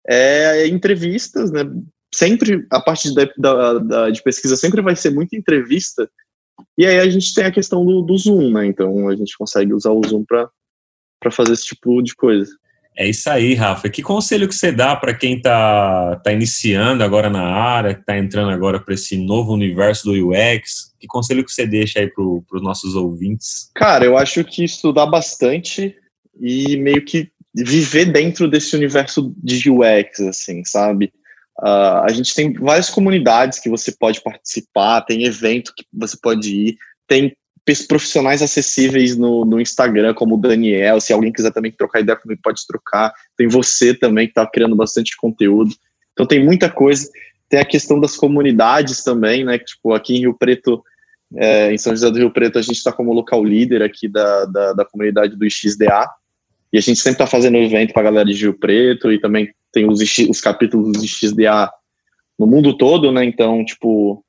é 0.07 0.67
entrevistas, 0.67 1.51
né? 1.51 1.63
Sempre, 2.15 2.67
a 2.71 2.81
parte 2.81 3.13
de, 3.13 3.33
da, 3.37 3.79
da, 3.79 4.11
de 4.11 4.23
pesquisa 4.23 4.57
sempre 4.57 4.81
vai 4.83 4.95
ser 4.95 5.11
muita 5.11 5.37
entrevista. 5.37 6.09
E 6.79 6.87
aí 6.87 6.99
a 6.99 7.09
gente 7.09 7.35
tem 7.35 7.45
a 7.45 7.53
questão 7.53 7.85
do, 7.85 8.03
do 8.03 8.17
Zoom, 8.17 8.53
né? 8.53 8.67
Então, 8.67 9.09
a 9.09 9.17
gente 9.17 9.37
consegue 9.37 9.73
usar 9.73 9.91
o 9.91 10.03
Zoom 10.07 10.25
para 10.25 11.31
fazer 11.31 11.53
esse 11.53 11.67
tipo 11.67 12.03
de 12.03 12.15
coisa. 12.15 12.51
É 12.97 13.09
isso 13.09 13.29
aí, 13.29 13.55
Rafa. 13.55 13.89
Que 13.89 14.03
conselho 14.03 14.47
que 14.47 14.55
você 14.55 14.71
dá 14.71 14.95
para 14.95 15.13
quem 15.13 15.37
está 15.37 16.17
tá 16.17 16.33
iniciando 16.33 17.03
agora 17.03 17.29
na 17.29 17.43
área, 17.43 17.91
está 17.91 18.17
entrando 18.17 18.51
agora 18.51 18.79
para 18.79 18.95
esse 18.95 19.17
novo 19.17 19.53
universo 19.53 20.05
do 20.05 20.31
UX? 20.31 20.95
Que 21.01 21.07
conselho 21.07 21.45
que 21.45 21.53
você 21.53 21.67
deixa 21.67 21.99
aí 21.99 22.09
para 22.09 22.23
os 22.23 22.63
nossos 22.63 22.95
ouvintes? 22.95 23.71
Cara, 23.75 24.05
eu 24.05 24.17
acho 24.17 24.45
que 24.45 24.63
estudar 24.63 25.07
bastante 25.07 25.97
e 26.41 26.77
meio 26.77 27.05
que 27.05 27.29
viver 27.55 28.07
dentro 28.07 28.49
desse 28.49 28.77
universo 28.77 29.35
de 29.43 29.71
UX, 29.71 30.21
assim, 30.21 30.65
sabe? 30.65 31.13
Uh, 31.61 32.03
a 32.05 32.09
gente 32.13 32.35
tem 32.35 32.53
várias 32.53 32.91
comunidades 32.91 33.61
que 33.61 33.69
você 33.69 33.93
pode 33.93 34.21
participar, 34.23 35.03
tem 35.03 35.25
evento 35.25 35.73
que 35.77 35.85
você 35.93 36.17
pode 36.21 36.49
ir, 36.49 36.77
tem 37.07 37.37
profissionais 37.89 38.43
acessíveis 38.43 39.17
no, 39.17 39.45
no 39.45 39.61
Instagram, 39.61 40.13
como 40.15 40.35
o 40.35 40.41
Daniel. 40.41 41.01
Se 41.01 41.13
alguém 41.13 41.33
quiser 41.33 41.51
também 41.51 41.73
trocar 41.73 42.01
ideia 42.01 42.17
comigo, 42.17 42.41
pode 42.43 42.67
trocar. 42.67 43.13
Tem 43.37 43.49
você 43.49 43.95
também, 43.95 44.27
que 44.27 44.33
está 44.33 44.47
criando 44.47 44.77
bastante 44.77 45.17
conteúdo. 45.17 45.75
Então, 46.13 46.27
tem 46.27 46.45
muita 46.45 46.69
coisa. 46.69 47.09
Tem 47.49 47.61
a 47.61 47.65
questão 47.65 47.99
das 47.99 48.17
comunidades 48.17 49.03
também, 49.03 49.45
né? 49.45 49.59
Tipo, 49.59 49.93
aqui 49.93 50.17
em 50.17 50.21
Rio 50.21 50.35
Preto, 50.35 50.83
é, 51.37 51.73
em 51.73 51.79
São 51.79 51.93
José 51.93 52.11
do 52.11 52.19
Rio 52.19 52.31
Preto, 52.31 52.59
a 52.59 52.63
gente 52.63 52.77
está 52.77 52.93
como 52.93 53.13
local 53.13 53.43
líder 53.43 53.83
aqui 53.83 54.09
da, 54.09 54.45
da, 54.45 54.73
da 54.75 54.85
comunidade 54.85 55.35
do 55.37 55.51
XDA. 55.51 56.09
E 56.73 56.79
a 56.79 56.81
gente 56.81 57.01
sempre 57.01 57.23
está 57.23 57.27
fazendo 57.27 57.57
evento 57.57 57.93
para 57.93 58.03
a 58.03 58.05
galera 58.07 58.29
de 58.29 58.43
Rio 58.43 58.59
Preto 58.59 59.11
e 59.11 59.21
também 59.21 59.53
tem 59.73 59.89
os, 59.89 60.01
os 60.29 60.41
capítulos 60.41 61.01
de 61.01 61.09
XDA 61.09 61.71
no 62.39 62.47
mundo 62.47 62.77
todo, 62.77 63.13
né? 63.13 63.25
Então, 63.25 63.65
tipo, 63.65 64.25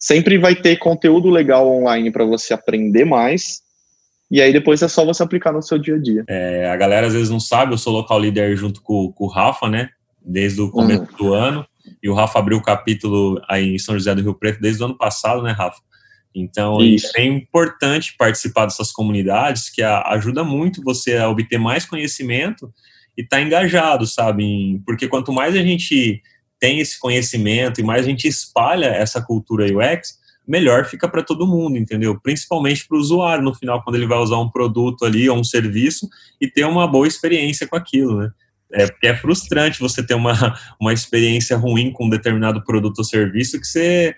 sempre 0.00 0.38
vai 0.38 0.56
ter 0.56 0.78
conteúdo 0.78 1.28
legal 1.28 1.68
online 1.70 2.10
para 2.10 2.24
você 2.24 2.54
aprender 2.54 3.04
mais. 3.04 3.60
E 4.30 4.40
aí 4.40 4.52
depois 4.52 4.80
é 4.80 4.88
só 4.88 5.04
você 5.04 5.22
aplicar 5.22 5.52
no 5.52 5.62
seu 5.62 5.78
dia 5.78 5.96
a 5.96 5.98
dia. 5.98 6.24
É, 6.28 6.70
a 6.70 6.76
galera 6.76 7.08
às 7.08 7.12
vezes 7.12 7.28
não 7.28 7.40
sabe, 7.40 7.74
eu 7.74 7.78
sou 7.78 7.92
local 7.92 8.18
líder 8.18 8.56
junto 8.56 8.80
com, 8.80 9.12
com 9.12 9.24
o 9.24 9.28
Rafa, 9.28 9.68
né? 9.68 9.90
Desde 10.24 10.60
o 10.60 10.70
começo 10.70 11.02
uhum. 11.02 11.16
do 11.18 11.34
ano. 11.34 11.66
E 12.02 12.08
o 12.08 12.14
Rafa 12.14 12.38
abriu 12.38 12.56
o 12.56 12.62
capítulo 12.62 13.40
aí 13.48 13.74
em 13.74 13.78
São 13.78 13.94
José 13.94 14.14
do 14.14 14.22
Rio 14.22 14.34
Preto 14.34 14.60
desde 14.60 14.82
o 14.82 14.86
ano 14.86 14.96
passado, 14.96 15.42
né, 15.42 15.50
Rafa? 15.50 15.80
Então, 16.34 16.80
Isso. 16.80 17.10
é 17.16 17.24
importante 17.24 18.14
participar 18.16 18.66
dessas 18.66 18.92
comunidades, 18.92 19.68
que 19.68 19.82
ajuda 19.82 20.44
muito 20.44 20.82
você 20.82 21.16
a 21.16 21.28
obter 21.28 21.58
mais 21.58 21.84
conhecimento 21.84 22.72
e 23.18 23.22
estar 23.22 23.38
tá 23.38 23.42
engajado, 23.42 24.06
sabe? 24.06 24.80
Porque 24.86 25.08
quanto 25.08 25.32
mais 25.32 25.56
a 25.56 25.62
gente 25.62 26.22
tem 26.60 26.78
esse 26.78 27.00
conhecimento 27.00 27.80
e 27.80 27.84
mais 27.84 28.04
a 28.04 28.08
gente 28.08 28.28
espalha 28.28 28.86
essa 28.86 29.20
cultura 29.20 29.64
UX, 29.64 30.20
melhor 30.46 30.84
fica 30.84 31.08
para 31.08 31.22
todo 31.22 31.46
mundo, 31.46 31.78
entendeu? 31.78 32.20
Principalmente 32.20 32.86
para 32.86 32.96
o 32.96 33.00
usuário 33.00 33.42
no 33.42 33.54
final, 33.54 33.82
quando 33.82 33.96
ele 33.96 34.06
vai 34.06 34.18
usar 34.18 34.38
um 34.38 34.50
produto 34.50 35.04
ali 35.04 35.28
ou 35.28 35.38
um 35.38 35.44
serviço 35.44 36.08
e 36.40 36.48
ter 36.48 36.64
uma 36.64 36.86
boa 36.86 37.08
experiência 37.08 37.66
com 37.66 37.76
aquilo, 37.76 38.18
né? 38.18 38.30
É 38.72 38.86
porque 38.86 39.08
é 39.08 39.16
frustrante 39.16 39.80
você 39.80 40.00
ter 40.04 40.14
uma, 40.14 40.32
uma 40.80 40.92
experiência 40.92 41.56
ruim 41.56 41.90
com 41.92 42.06
um 42.06 42.10
determinado 42.10 42.62
produto 42.62 42.98
ou 42.98 43.04
serviço 43.04 43.60
que 43.60 43.66
você 43.66 44.14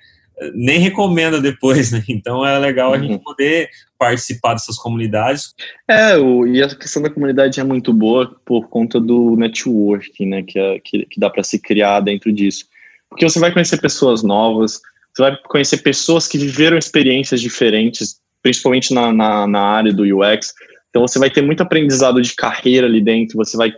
nem 0.55 0.79
recomenda 0.79 1.41
depois, 1.41 1.93
né? 1.93 2.03
Então 2.09 2.45
é 2.45 2.59
legal 2.59 2.93
a 2.93 2.99
gente 2.99 3.13
uhum. 3.13 3.19
poder 3.19 3.69
participar 3.99 4.55
dessas 4.55 4.77
comunidades. 4.77 5.55
É, 5.89 6.17
o, 6.17 6.47
e 6.47 6.63
a 6.63 6.75
questão 6.75 7.03
da 7.03 7.11
comunidade 7.11 7.61
é 7.61 7.65
muito 7.65 7.93
boa 7.93 8.37
por 8.45 8.69
conta 8.69 9.01
do 9.01 9.37
networking, 9.37 10.27
né? 10.27 10.43
Que, 10.43 10.59
é, 10.59 10.81
que, 10.81 11.07
que 11.07 11.21
dá 11.21 11.31
para 11.31 11.43
se 11.43 11.59
criar 11.59 12.01
dentro 12.01 12.33
disso. 12.33 12.67
Porque 13.09 13.29
você 13.29 13.39
vai 13.39 13.53
conhecer 13.53 13.81
pessoas 13.81 14.23
novas, 14.23 14.81
você 15.15 15.23
vai 15.23 15.37
conhecer 15.49 15.79
pessoas 15.79 16.27
que 16.27 16.39
viveram 16.39 16.79
experiências 16.79 17.41
diferentes, 17.41 18.21
principalmente 18.43 18.95
na, 18.95 19.13
na, 19.13 19.47
na 19.47 19.61
área 19.61 19.93
do 19.93 20.03
UX. 20.03 20.55
Então 20.91 21.07
você 21.07 21.19
vai 21.19 21.31
ter 21.31 21.43
muito 21.43 21.63
aprendizado 21.63 22.21
de 22.21 22.35
carreira 22.35 22.87
ali 22.87 23.01
dentro, 23.01 23.37
você 23.37 23.57
vai 23.57 23.73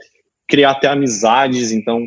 criar 0.49 0.73
até 0.73 0.89
amizades, 0.89 1.73
então 1.73 2.07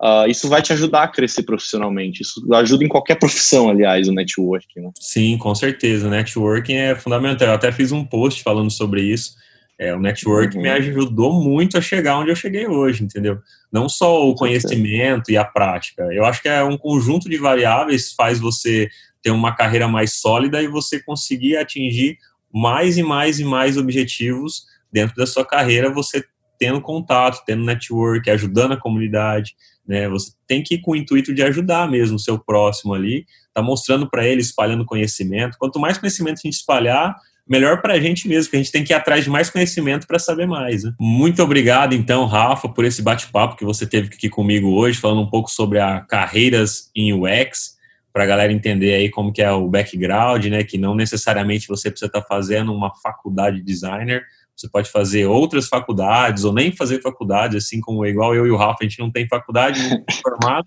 Uh, 0.00 0.28
isso 0.28 0.48
vai 0.48 0.62
te 0.62 0.72
ajudar 0.72 1.02
a 1.02 1.08
crescer 1.08 1.42
profissionalmente. 1.42 2.22
Isso 2.22 2.42
ajuda 2.54 2.84
em 2.84 2.88
qualquer 2.88 3.16
profissão, 3.20 3.68
aliás, 3.68 4.08
o 4.08 4.12
networking. 4.12 4.80
Né? 4.80 4.90
Sim, 4.98 5.36
com 5.38 5.54
certeza. 5.54 6.06
O 6.06 6.10
networking 6.10 6.74
é 6.74 6.94
fundamental. 6.94 7.48
Eu 7.48 7.54
até 7.54 7.72
fiz 7.72 7.90
um 7.90 8.04
post 8.04 8.42
falando 8.42 8.70
sobre 8.70 9.02
isso. 9.02 9.36
É, 9.78 9.94
o 9.94 10.00
networking 10.00 10.56
uhum. 10.56 10.62
me 10.64 10.70
ajudou 10.70 11.40
muito 11.40 11.78
a 11.78 11.80
chegar 11.80 12.18
onde 12.18 12.30
eu 12.30 12.36
cheguei 12.36 12.66
hoje, 12.66 13.04
entendeu? 13.04 13.38
Não 13.72 13.88
só 13.88 14.28
o 14.28 14.34
conhecimento 14.34 15.30
e 15.30 15.36
a 15.36 15.44
prática. 15.44 16.02
Eu 16.12 16.24
acho 16.24 16.42
que 16.42 16.48
é 16.48 16.64
um 16.64 16.76
conjunto 16.76 17.28
de 17.28 17.36
variáveis 17.36 18.12
faz 18.12 18.40
você 18.40 18.88
ter 19.22 19.30
uma 19.30 19.54
carreira 19.54 19.86
mais 19.86 20.14
sólida 20.14 20.60
e 20.60 20.66
você 20.66 21.00
conseguir 21.00 21.56
atingir 21.56 22.18
mais 22.52 22.98
e 22.98 23.04
mais 23.04 23.38
e 23.38 23.44
mais 23.44 23.76
objetivos 23.76 24.64
dentro 24.92 25.14
da 25.14 25.26
sua 25.26 25.44
carreira, 25.44 25.92
você 25.92 26.24
tendo 26.58 26.80
contato, 26.80 27.44
tendo 27.46 27.64
network, 27.64 28.28
ajudando 28.28 28.72
a 28.72 28.76
comunidade, 28.80 29.54
né? 29.88 30.06
Você 30.10 30.32
tem 30.46 30.62
que 30.62 30.74
ir 30.74 30.80
com 30.82 30.92
o 30.92 30.96
intuito 30.96 31.34
de 31.34 31.42
ajudar 31.42 31.90
mesmo 31.90 32.16
o 32.16 32.20
seu 32.20 32.38
próximo 32.38 32.92
ali, 32.92 33.24
tá 33.54 33.62
mostrando 33.62 34.08
para 34.08 34.26
ele, 34.26 34.42
espalhando 34.42 34.84
conhecimento. 34.84 35.56
Quanto 35.58 35.80
mais 35.80 35.96
conhecimento 35.96 36.38
a 36.38 36.42
gente 36.46 36.58
espalhar, 36.58 37.16
melhor 37.48 37.80
para 37.80 37.94
a 37.94 38.00
gente 38.00 38.28
mesmo, 38.28 38.44
porque 38.44 38.56
a 38.58 38.62
gente 38.62 38.70
tem 38.70 38.84
que 38.84 38.92
ir 38.92 38.96
atrás 38.96 39.24
de 39.24 39.30
mais 39.30 39.48
conhecimento 39.48 40.06
para 40.06 40.18
saber 40.18 40.46
mais. 40.46 40.84
Né? 40.84 40.92
Muito 41.00 41.42
obrigado, 41.42 41.94
então, 41.94 42.26
Rafa, 42.26 42.68
por 42.68 42.84
esse 42.84 43.00
bate-papo 43.00 43.56
que 43.56 43.64
você 43.64 43.86
teve 43.86 44.08
aqui 44.08 44.28
comigo 44.28 44.68
hoje, 44.68 45.00
falando 45.00 45.22
um 45.22 45.30
pouco 45.30 45.50
sobre 45.50 45.80
a 45.80 46.00
carreiras 46.00 46.90
em 46.94 47.14
UX. 47.14 47.78
para 48.12 48.24
a 48.24 48.26
galera 48.26 48.52
entender 48.52 48.94
aí 48.94 49.10
como 49.10 49.32
que 49.32 49.40
é 49.40 49.50
o 49.50 49.68
background, 49.68 50.44
né? 50.46 50.64
Que 50.64 50.76
não 50.76 50.94
necessariamente 50.94 51.68
você 51.68 51.90
precisa 51.90 52.08
estar 52.08 52.20
tá 52.20 52.26
fazendo 52.26 52.74
uma 52.74 52.92
faculdade 52.96 53.58
de 53.58 53.62
designer, 53.62 54.24
você 54.60 54.68
pode 54.68 54.90
fazer 54.90 55.26
outras 55.26 55.68
faculdades 55.68 56.44
ou 56.44 56.52
nem 56.52 56.74
fazer 56.74 57.00
faculdade, 57.00 57.56
assim 57.56 57.80
como 57.80 58.04
igual 58.04 58.34
eu 58.34 58.46
e 58.46 58.50
o 58.50 58.56
Rafa, 58.56 58.78
a 58.80 58.84
gente 58.84 58.98
não 58.98 59.10
tem 59.10 59.28
faculdade, 59.28 59.80
formado 60.22 60.66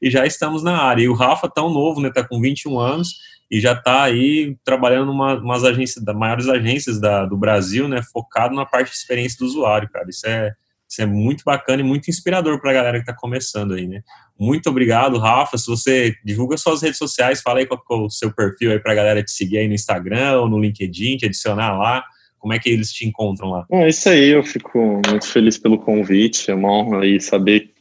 e 0.00 0.10
já 0.10 0.26
estamos 0.26 0.62
na 0.62 0.76
área. 0.76 1.02
E 1.02 1.08
o 1.08 1.14
Rafa, 1.14 1.48
tão 1.48 1.70
novo, 1.70 2.00
né? 2.00 2.10
Tá 2.10 2.26
com 2.26 2.40
21 2.40 2.78
anos 2.78 3.14
e 3.50 3.60
já 3.60 3.72
está 3.72 4.02
aí 4.02 4.56
trabalhando 4.64 5.06
numa 5.06 5.34
umas 5.34 5.64
agências, 5.64 6.04
das 6.04 6.16
maiores 6.16 6.48
agências 6.48 7.00
da, 7.00 7.24
do 7.24 7.36
Brasil, 7.36 7.88
né? 7.88 8.02
Focado 8.12 8.54
na 8.54 8.66
parte 8.66 8.90
de 8.90 8.96
experiência 8.96 9.38
do 9.38 9.46
usuário, 9.46 9.88
cara. 9.90 10.06
Isso 10.08 10.26
é 10.26 10.52
isso 10.88 11.02
é 11.02 11.06
muito 11.06 11.42
bacana 11.44 11.82
e 11.82 11.84
muito 11.84 12.08
inspirador 12.08 12.60
para 12.60 12.70
a 12.70 12.74
galera 12.74 12.98
que 12.98 13.02
está 13.02 13.12
começando 13.12 13.74
aí, 13.74 13.88
né? 13.88 14.02
Muito 14.38 14.70
obrigado, 14.70 15.18
Rafa. 15.18 15.58
Se 15.58 15.66
você 15.66 16.14
divulga 16.24 16.56
suas 16.56 16.80
redes 16.80 16.98
sociais, 16.98 17.42
fala 17.42 17.58
aí 17.58 17.66
qual 17.66 17.82
é 17.90 17.94
o 18.04 18.08
seu 18.08 18.32
perfil 18.32 18.70
aí 18.70 18.78
para 18.78 18.92
a 18.92 18.94
galera 18.94 19.22
te 19.22 19.32
seguir 19.32 19.58
aí 19.58 19.66
no 19.66 19.74
Instagram 19.74 20.38
ou 20.38 20.48
no 20.48 20.60
LinkedIn, 20.60 21.16
te 21.16 21.26
adicionar 21.26 21.76
lá. 21.76 22.04
Como 22.46 22.54
é 22.54 22.60
que 22.60 22.68
eles 22.68 22.92
te 22.92 23.04
encontram 23.04 23.50
lá? 23.50 23.66
É 23.72 23.88
isso 23.88 24.08
aí, 24.08 24.28
eu 24.28 24.44
fico 24.44 25.02
muito 25.04 25.26
feliz 25.26 25.58
pelo 25.58 25.80
convite. 25.80 26.48
É 26.48 26.54
uma 26.54 26.70
honra 26.70 27.02
aí 27.02 27.20
saber 27.20 27.72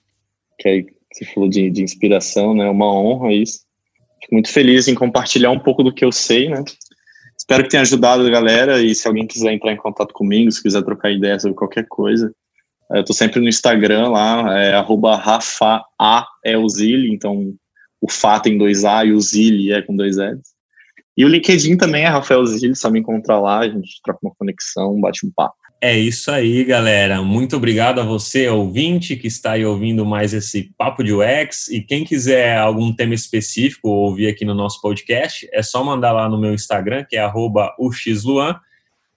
que 0.57 0.67
aí 0.67 0.85
você 1.13 1.23
falou 1.23 1.47
de, 1.47 1.69
de 1.69 1.83
inspiração, 1.83 2.55
né? 2.55 2.65
É 2.65 2.69
uma 2.71 2.91
honra 2.91 3.31
isso. 3.31 3.59
Fico 4.19 4.33
muito 4.33 4.49
feliz 4.51 4.87
em 4.87 4.95
compartilhar 4.95 5.51
um 5.51 5.59
pouco 5.59 5.83
do 5.83 5.93
que 5.93 6.03
eu 6.03 6.11
sei, 6.11 6.49
né? 6.49 6.63
Espero 7.37 7.61
que 7.61 7.69
tenha 7.69 7.83
ajudado 7.83 8.25
a 8.25 8.29
galera 8.31 8.81
e 8.81 8.95
se 8.95 9.07
alguém 9.07 9.27
quiser 9.27 9.53
entrar 9.53 9.71
em 9.71 9.77
contato 9.77 10.11
comigo, 10.15 10.51
se 10.51 10.63
quiser 10.63 10.81
trocar 10.81 11.11
ideia 11.11 11.39
sobre 11.39 11.55
qualquer 11.55 11.85
coisa, 11.87 12.33
eu 12.89 13.05
tô 13.05 13.13
sempre 13.13 13.39
no 13.39 13.47
Instagram 13.47 14.09
lá, 14.09 14.59
é 14.59 14.73
arroba 14.73 15.21
então 17.11 17.53
o 18.01 18.09
Fá 18.09 18.39
tem 18.39 18.57
dois 18.57 18.83
A 18.83 19.05
e 19.05 19.11
o 19.11 19.21
Zili 19.21 19.71
é 19.71 19.83
com 19.83 19.95
dois 19.95 20.17
L's. 20.17 20.54
E 21.17 21.23
o 21.23 21.29
LinkedIn 21.29 21.77
também 21.77 22.03
é 22.03 22.07
Rafael 22.07 22.45
Zili, 22.45 22.75
só 22.75 22.89
me 22.89 22.99
encontrar 22.99 23.39
lá, 23.39 23.59
a 23.59 23.69
gente 23.69 24.01
troca 24.03 24.19
uma 24.21 24.33
conexão, 24.37 24.99
bate 24.99 25.25
um 25.25 25.31
papo. 25.33 25.55
É 25.81 25.97
isso 25.97 26.31
aí, 26.31 26.63
galera. 26.63 27.21
Muito 27.21 27.55
obrigado 27.55 27.99
a 27.99 28.03
você, 28.03 28.47
ouvinte, 28.49 29.15
que 29.15 29.27
está 29.27 29.51
aí 29.51 29.65
ouvindo 29.65 30.05
mais 30.05 30.33
esse 30.33 30.71
Papo 30.77 31.03
de 31.03 31.13
UX. 31.13 31.67
E 31.69 31.81
quem 31.81 32.03
quiser 32.03 32.57
algum 32.57 32.93
tema 32.93 33.13
específico 33.13 33.89
ouvir 33.89 34.27
aqui 34.27 34.43
no 34.43 34.55
nosso 34.55 34.81
podcast, 34.81 35.47
é 35.53 35.61
só 35.61 35.83
mandar 35.83 36.11
lá 36.11 36.27
no 36.27 36.39
meu 36.39 36.53
Instagram, 36.53 37.05
que 37.07 37.15
é 37.15 37.31
uxluan. 37.77 38.59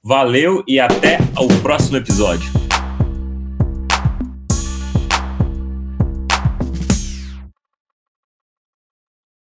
Valeu 0.05 0.63
e 0.67 0.79
até 0.79 1.19
o 1.39 1.49
próximo 1.63 1.97
episódio. 1.97 2.68